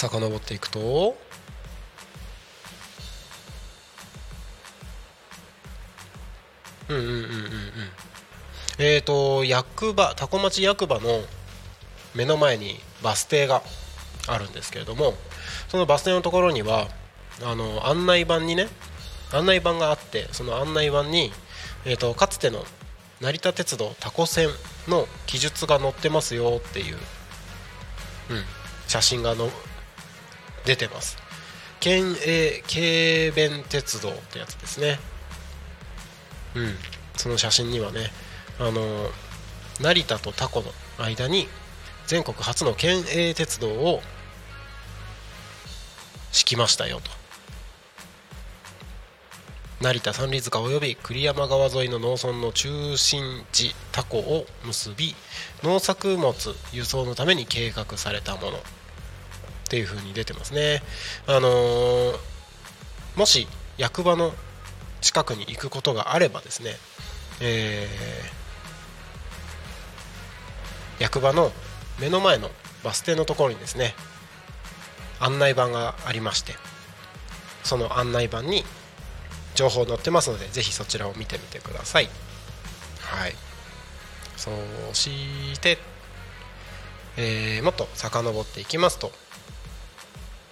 [0.00, 1.14] 遡っていくと
[6.88, 7.30] うんうんうんうんうん。
[8.78, 11.20] えっ、ー、と役場多古町役場の
[12.14, 13.62] 目の前にバス停が
[14.26, 15.14] あるんですけれども
[15.68, 16.88] そのバス停のところには
[17.44, 18.68] あの案内板にね
[19.32, 21.30] 案内板があってその案内板に、
[21.84, 22.64] えーと、かつての
[23.20, 24.48] 成田鉄道タコ線
[24.88, 27.02] の記述が載ってますよっていう、うん、
[28.88, 29.50] 写真がの
[30.64, 31.16] 出てます。
[31.80, 34.98] 県営軽便鉄道ってやつですね。
[36.54, 36.74] うん。
[37.16, 38.10] その写真にはね
[38.58, 39.10] あの
[39.80, 41.48] 成田とタコの間に
[42.06, 44.00] 全国初の県営鉄道を
[46.32, 47.10] 敷きましたよと。
[49.80, 55.14] 成田三里塚及び栗山川沿いの農村の中心地タコを結び
[55.62, 56.34] 農作物
[56.72, 58.58] 輸送のために計画されたもの。
[59.70, 60.82] っていう風に出てますね。
[61.28, 62.18] あのー
[63.14, 63.46] もし
[63.78, 64.32] 役場の
[65.00, 66.72] 近くに行くことがあればですね、
[67.40, 71.52] えー役場の
[72.00, 72.50] 目の前の
[72.82, 73.94] バス停のところにですね
[75.20, 76.54] 案内板がありまして
[77.62, 78.64] その案内板に
[79.54, 82.08] 情報載ってますのでぜひそちらを見てみてください。
[83.00, 83.34] はい。
[84.36, 84.50] そ
[84.94, 85.78] して、
[87.16, 89.12] えーもっと遡っていきますと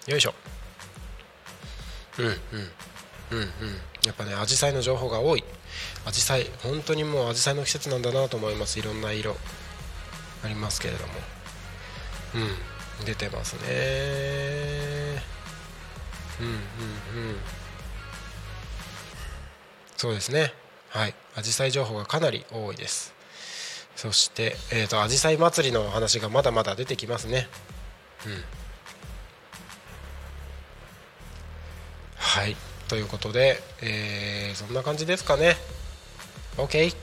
[0.09, 0.35] よいしょ。
[2.19, 2.35] うんうん
[3.31, 3.49] うんうん。
[4.05, 5.45] やっぱねアジサイの情報が多い。
[6.07, 8.79] アジサイ本当にもうアジサイの季節なんだなと思います。
[8.79, 9.37] いろんな色。
[10.43, 11.13] ありますけれども。
[12.37, 12.39] う
[13.03, 15.23] ん出てますね。
[16.41, 16.57] うんうんう
[17.33, 17.37] ん。
[19.99, 20.55] そうですね。
[20.89, 21.15] はい。
[21.37, 23.15] アジサイ情報がかなり多いです。
[23.95, 27.47] そしてえーとアジサイ祭りの話がまだまだ出てきますね。
[28.27, 28.45] うん。
[32.39, 32.55] はい。
[32.86, 35.57] ということで、えーそんな感じですかね。
[36.57, 36.95] OK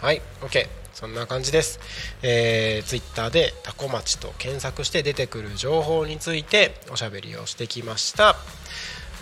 [0.00, 0.20] はい。
[0.40, 1.78] OK そんな感じです、
[2.22, 8.34] えー、Twitter でタコ町と検索して出てくる情報についておしゃべりをしてきました。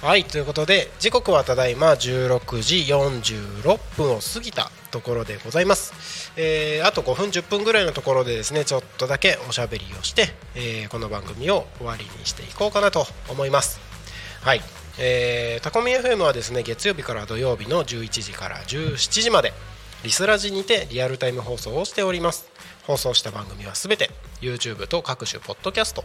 [0.01, 0.25] はい。
[0.25, 13.79] ということで時刻はただいま16時46分を過ぎたところでございます、えーあと5分10分ぐらいのところでですねちょっとだけおしゃべりをして、えーこの番組を終わりにしていこうかなと思います。
[14.41, 14.61] はい、
[14.99, 19.53] えータコミ FM はですね月曜日から土曜日の11時から17時まで
[20.05, 22.47] リスラジにてリアルタイム放送をしております。
[22.87, 24.11] 放送した番組はすべて
[24.43, 26.05] YouTube と各種ポッドキャスト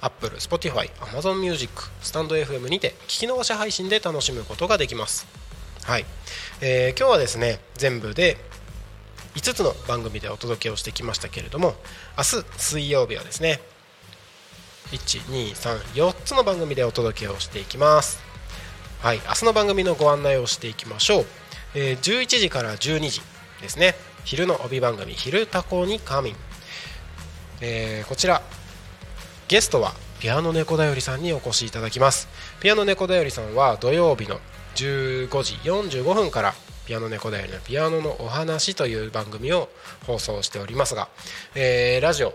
[0.00, 5.26] Apple、Spotify、Amazon Music、スタンド FM にて聞き逃し配信で楽しむことができます。
[5.84, 6.04] はい、
[6.60, 8.36] えー今日はですね全部で
[9.36, 11.74] 5つの番組でお届けをしてきましたけれども
[12.18, 13.60] 明日水曜日はですね
[14.88, 18.20] 1234つの番組でお届けをしていきます。
[19.00, 21.26] はい明日の番組のご案内をしていきましょう、
[21.74, 23.22] えー11時から12時
[23.62, 23.94] ですね。
[24.24, 26.36] 昼の帯番組「昼タコに仮眠」
[27.62, 28.42] えーこちら
[29.48, 32.28] ゲストはピアノ猫だよりさんにお越しいただきます。
[32.60, 34.38] ピアノ猫だよりさんは土曜日の
[34.74, 36.54] 15時45分から
[36.86, 39.70] ピアノ猫だよりのピアノのお話という番組を
[40.06, 41.08] 放送しておりますが、
[41.54, 42.34] えーラジオ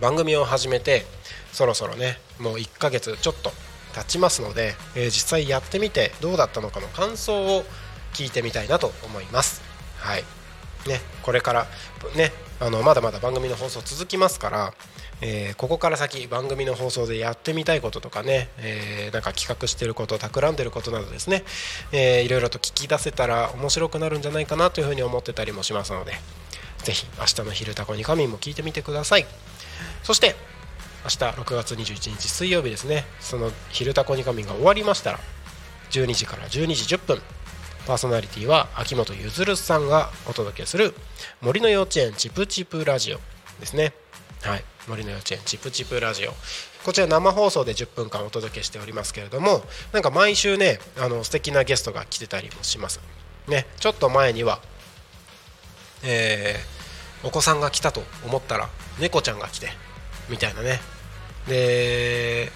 [0.00, 1.04] 番組を始めて
[1.52, 3.50] そろそろねもう1ヶ月ちょっと
[3.94, 7.64] 経ちますので、えー実際やってみてどうだったのかの感想を
[8.14, 9.62] 聞いてみたいなと思います。
[9.96, 10.24] はい。
[10.86, 11.66] ねこれから
[12.16, 14.74] ねあのまだまだ番組の放送続きますから、
[15.20, 21.44] えーここから先番組の放送でやってみたいこととかね、えーなんか企画してること企んでることなどですね、
[21.92, 26.12] えーいろいろと聞き出せたら面白くなるんじゃないかなというふうに思ってたりもしますので
[26.84, 29.26] ぜひ明日の「昼タコに仮眠」も聞いてみてください。
[30.02, 30.36] そして
[31.04, 33.06] 明日6月21日水曜日ですね。
[33.20, 35.20] その「昼タコに仮眠」が終わりましたら
[35.90, 37.22] 12時から12時10分
[37.86, 40.94] パーソナリティは秋元ゆずるさんがお届けする
[41.40, 43.20] 森の幼稚園チプチプラジオ
[43.60, 43.94] ですね。
[44.42, 44.64] はい。
[44.86, 46.34] 森の幼稚園チプチプラジオ。
[46.84, 53.00] こちら生放送で10分間お届けしておりますけれどもなんか毎週ねあの素敵なゲストが来てたりもします。
[53.46, 53.66] ね。
[53.80, 54.60] ちょっと前には
[56.02, 56.77] えー
[57.22, 59.68] お子さんが来たと思ったら猫ちゃんが来て
[60.28, 60.80] みたいなね。
[61.48, 62.50] で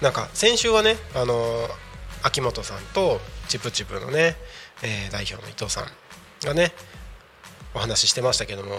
[0.00, 1.68] なんか先週はねあの
[2.22, 4.36] 秋元さんとチプチプのね、
[4.82, 5.86] えー代表の伊藤さん
[6.46, 6.72] がね
[7.74, 8.78] お話ししてましたけども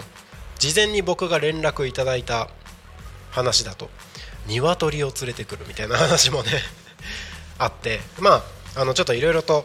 [0.58, 2.48] 事前に僕が連絡いただいた
[3.30, 3.90] 話だと
[4.46, 6.50] 鶏を連れてくるみたいな 話もね
[7.58, 8.44] あってま
[8.76, 9.64] ああのちょっといろいろと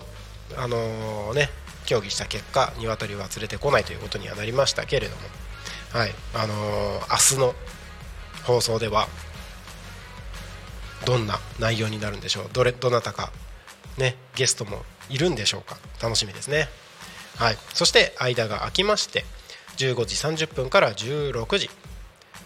[0.57, 1.49] あのね
[1.89, 5.21] 協議した結果鶏は連れてこないということにはなりましたけれども
[5.91, 6.53] はいあの
[7.09, 7.55] 明日の
[8.45, 9.07] 放送では
[11.07, 13.31] どんな内容になるんでしょうどれどなたか
[13.97, 16.67] ねゲストもいるんでしょうか楽しみですね。
[17.37, 19.25] はいそして間が空きまして
[19.77, 21.71] 15時30分から16時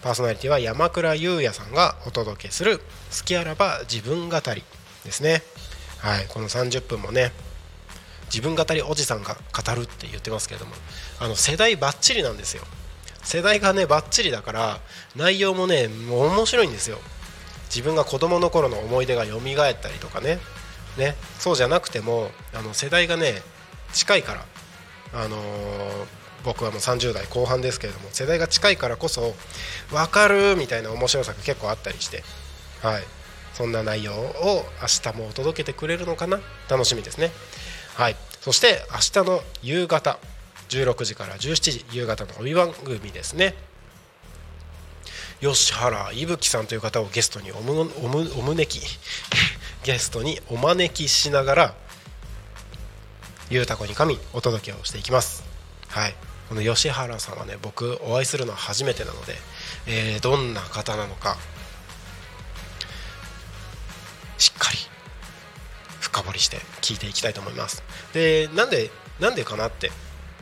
[0.02, 2.78] パーソナリティは山倉優也さんがお届けする
[3.14, 4.62] 「好きあらば自分語り」
[5.04, 5.42] ですね。
[5.98, 7.32] はいこの30分もね
[8.26, 10.72] 自分語りおじさんが語るって言ってますけれども
[11.20, 12.62] あの世代ばっちりなんですよ。
[13.22, 14.80] 世代がねばっちりだから
[15.16, 16.98] 内容もねもう面白いんですよ。
[17.66, 19.40] 自分が子供の頃の思い出が蘇っ
[19.80, 20.38] たりとかね。
[20.98, 23.42] ねそうじゃなくてもあの世代がね
[23.92, 24.44] 近いから、
[25.14, 25.40] あのー
[26.44, 29.34] 僕はもう30代後半ですけれども世代が近いからこそ
[29.90, 32.22] 分かるみたいな面白さが結構あったりして、
[32.82, 33.02] はい、
[33.54, 36.40] そんな内容を明日もお届けてくれるのかな？
[36.68, 37.30] 楽しみですね。
[37.94, 38.16] はい。
[38.40, 40.18] そして明日の夕方
[40.68, 43.54] 16時から17時夕方の帯番組ですね。
[45.40, 48.80] 吉原伊吹さんという方をゲストにおむおむおむねき
[49.84, 51.74] ゲストにお招きしながら
[53.50, 55.44] ゆうたこに神お届けをしていきます。
[55.88, 56.14] はい。
[56.48, 59.36] この吉原さんはね僕お会いするのは初めてなので、
[59.86, 61.36] えー、どんな方なのか
[64.38, 64.78] しっかり
[66.14, 67.82] 深掘りして聞いていきたいと思います。
[68.12, 69.90] でなんでなんでかなって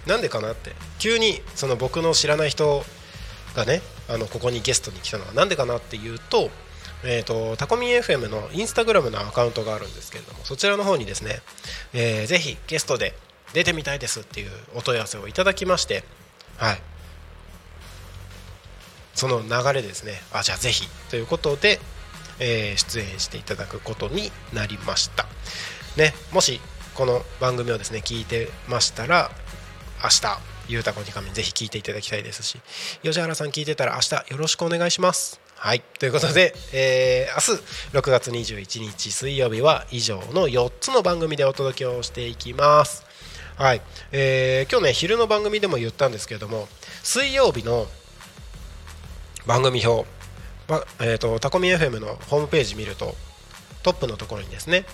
[0.07, 2.85] なんでかなって急にその僕の知らない人
[3.55, 6.51] がねあのここにゲストに来たのはなんでかなっていうと,、
[7.05, 11.41] えーと、タコミン FM のインスタグラムのアカウントがあるんですけれどもそちらの方にですね、
[11.93, 13.15] えー、ぜひゲストで
[13.55, 16.05] 出てみたいですっていうお問い合わせをいただきまして
[16.59, 16.83] はい。
[19.15, 20.15] その流れですね。
[20.33, 21.79] あじゃあぜひということで、
[22.41, 25.27] えー、出演していただくことになりました。
[25.97, 26.61] ねもし
[26.95, 29.31] この番組をですね聞いてましたら
[30.03, 32.61] 明日ゆうたこにかみぜひ聞いていただきたいですし
[33.03, 35.41] 吉原さん聞いてたら明日よろしくお願いします。
[35.57, 35.81] はい。
[36.01, 43.05] ということで、えー、明日6月21日水曜日は以上の4つの番組でお届けをしていきます。
[43.57, 46.67] はい、えー、今日ね昼の番組でも言ったんですけれども
[47.03, 47.87] 水曜日の
[49.47, 50.09] 番組表、
[51.01, 53.15] えーと、タコミ FM のホームページ見ると
[53.83, 54.85] トップのところにですね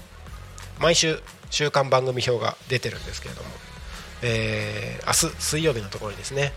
[0.81, 1.20] 毎週
[1.51, 3.49] 週間番組表が出てるんですけれども
[4.22, 6.53] えー、明日水曜日のところにですね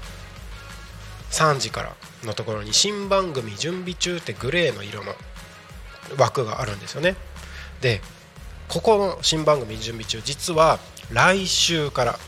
[1.32, 5.14] 3時からのところに新番組準備中ってグレーの色の
[6.18, 7.16] 枠があるんですよね。
[7.80, 8.02] で
[8.68, 10.80] ここの新番組準備中実は
[11.12, 12.20] 来週から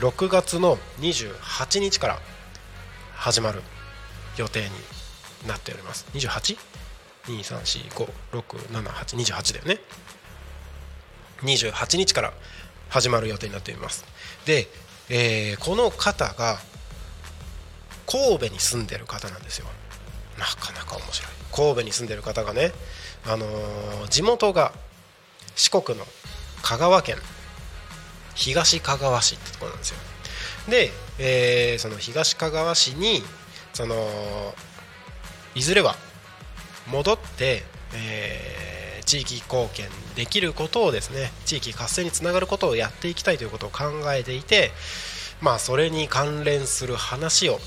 [0.00, 2.18] 6月の28日から
[3.14, 3.62] 始まる
[4.36, 4.70] 予定に
[5.48, 6.06] なっております。
[7.26, 9.78] 28?234567828 だよね。
[11.44, 12.32] 28日から
[12.88, 14.04] 始まる予定になっています。
[14.46, 14.68] で、
[15.08, 16.58] えー、この方が
[18.06, 19.66] 神戸に住んでる方なんですよ。
[20.38, 21.32] なかなか面白い。
[21.52, 22.72] 神戸に住んでる方がね、
[23.26, 24.72] あのー、地元が
[25.54, 26.04] 四国の
[26.62, 27.16] 香川県
[28.34, 29.96] 東香川市ってところなんですよ。
[30.68, 33.22] で、えー、その東香川市に
[33.72, 33.96] その
[35.54, 35.96] いずれは
[36.90, 37.62] 戻って、
[37.94, 39.86] えー、地域貢献
[40.16, 44.70] できることをですね地域活性につながることをやっていきたいということを考えていて
[45.40, 47.58] まあそれに関連する話を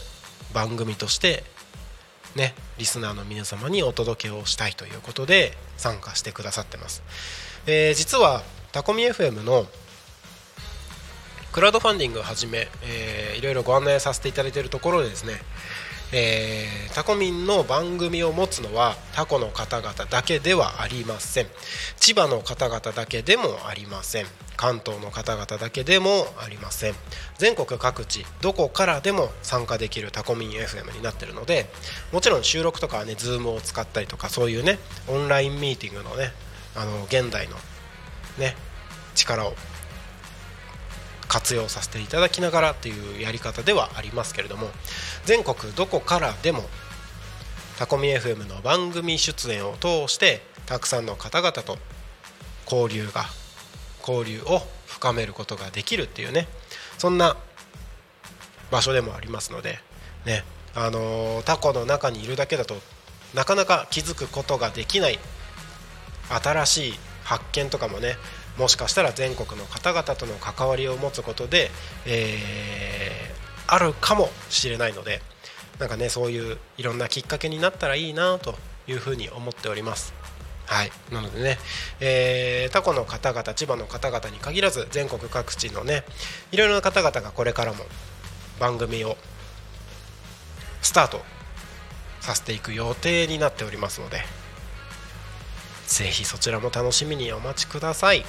[0.53, 1.43] 番組として
[2.35, 7.03] ねリスナーの皆様にお届けをしたいということで参加してくださってます、
[7.67, 9.65] えー、実はタコミ FM の
[11.51, 15.35] クラウドファンディングをはじめ、えー、いろいろご案内させていただいているところでですね
[16.11, 21.47] えー、タコミンの番組を持つのはタコの方々だけではありません。
[21.97, 24.25] 千葉の方々だけでもありません。
[24.57, 26.93] 関東の方々だけでもありません。
[27.37, 31.67] 全国各地どこからでも参加できるタコミン FM になってるので
[32.13, 36.31] もちろん収録とかはね Zoom を使ったりとかそういうねオンラインミーティングのね
[36.75, 37.55] あの現代の
[38.37, 38.55] ね
[39.15, 39.53] 力を
[41.27, 44.69] 活用させていただきながらというやり方ではありますけれども
[45.25, 46.63] 全国どこからでも
[47.77, 51.77] タコミ FM の番組出演を通してたくさんの方々と
[52.71, 53.25] 交流が
[54.07, 56.47] 交流を深めることができるっていうね
[56.97, 57.35] そんな
[58.71, 59.79] 場所でもありますので
[60.25, 62.75] ねあのー、タコの中にいるだけだと
[63.33, 65.19] なかなか気づくことができない
[66.29, 68.15] 新しい発見とかもね
[68.57, 71.69] もしかしたら全国の方々との関わりを持つことで、
[72.05, 75.21] えー、あるかもしれないので
[75.79, 78.55] なんかねそういういろんなきっかけになったらいいなと
[78.87, 80.13] いうふうに思っております。
[80.67, 81.57] はい、なのでね、
[81.99, 86.03] えー、タコの方々千葉の方々に限らず全国各地のね
[86.51, 87.83] いろいろな方々がこれからも
[88.59, 89.15] 番組を
[90.81, 91.21] スタート
[92.21, 94.21] させていく予定になっておりますので
[95.87, 98.25] ぜひそちらも楽しみにお待ちください。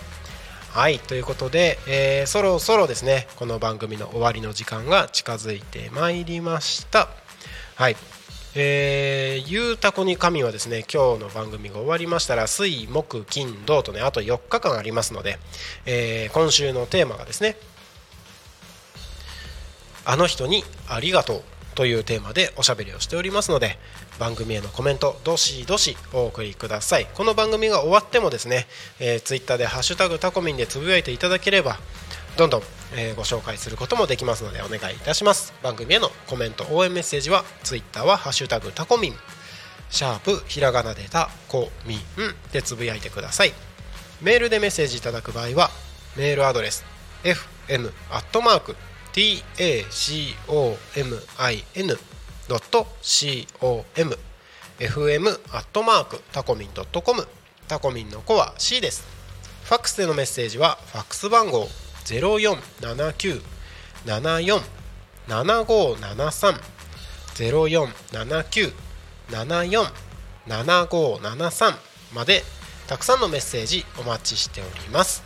[0.76, 7.08] はいということで、えー、そろそろですねこの番組の終わりの時間が近づいてまいりました
[7.76, 7.96] はい
[8.54, 15.38] えー、ゆうたこに神はですね今日の番組が終わりましたら水木金土とねあと4日間ありますので、
[15.86, 17.56] えー、今週のテーマがですね
[20.04, 21.42] あの人にありがとう
[21.76, 23.78] というテーマでおしゃべりをしておりますので
[24.18, 27.06] 番組へのコメントどしどしお送りください。
[27.14, 28.66] この番組が終わってもですね、
[28.98, 31.78] えー、ツイッターで「ハッシュタグタコミン」でつぶやいていただければ
[32.36, 32.62] どんどん、
[32.94, 35.52] えー、ご紹介することもできますのでお願いいたします。
[35.62, 39.16] 番組へのコメント応援メッセージはツイッターは「ハッシュタグタコミン」
[39.90, 42.00] シャープひらがなでたこみん
[42.52, 43.52] でつぶやいてください。
[44.22, 45.70] メールでメッセージいただく場合は
[46.16, 46.86] メールアドレス
[47.68, 48.74] fm アットマーク
[52.48, 54.18] tacomin.com
[54.78, 56.68] fm アットマークタコミン
[57.02, 57.26] .com
[57.66, 59.06] タコミンの子は C です。
[59.64, 61.66] ファックスでのメッセージはファックス番号
[62.04, 64.60] 0479747573
[70.46, 71.74] 0479747573
[72.14, 72.42] まで
[72.86, 75.22] たくさんのメッセージお待ちしております。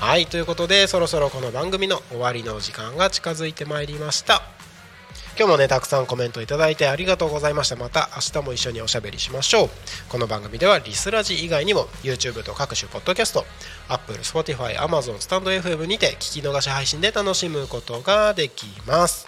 [0.00, 4.42] はいということでそろそろこの番組の終わりの時間が近づいてまいりました。
[5.36, 7.76] 今日もねたくさんコメントいただいてありがとうございました。
[7.76, 9.70] また明日も一緒におしゃべりしましょう。
[10.08, 13.44] この番組ではリスラジ以外にも YouTube と各種ポッドキャスト
[13.88, 19.26] Apple、Spotify、Amazon、スタンド FM にて聞き逃し配信で楽しむことができます。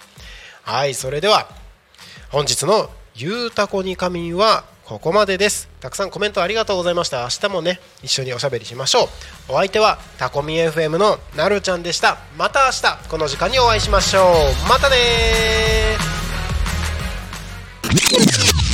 [0.63, 1.49] はいそれでは
[2.29, 5.67] 本日の「ゆうたこに仮眠」はここまでです。
[5.81, 7.23] たくさんコメントありがとうございました。
[7.23, 9.09] 明日もね一緒におしゃべりしましょ
[9.49, 9.51] う。
[9.51, 12.19] お相手はタコミ FM のなるちゃんでした。
[12.37, 14.23] また明日この時間にお会いしましょう。
[14.69, 14.95] またね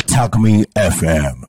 [0.08, 0.14] ー。
[0.14, 1.34] タコミ FM.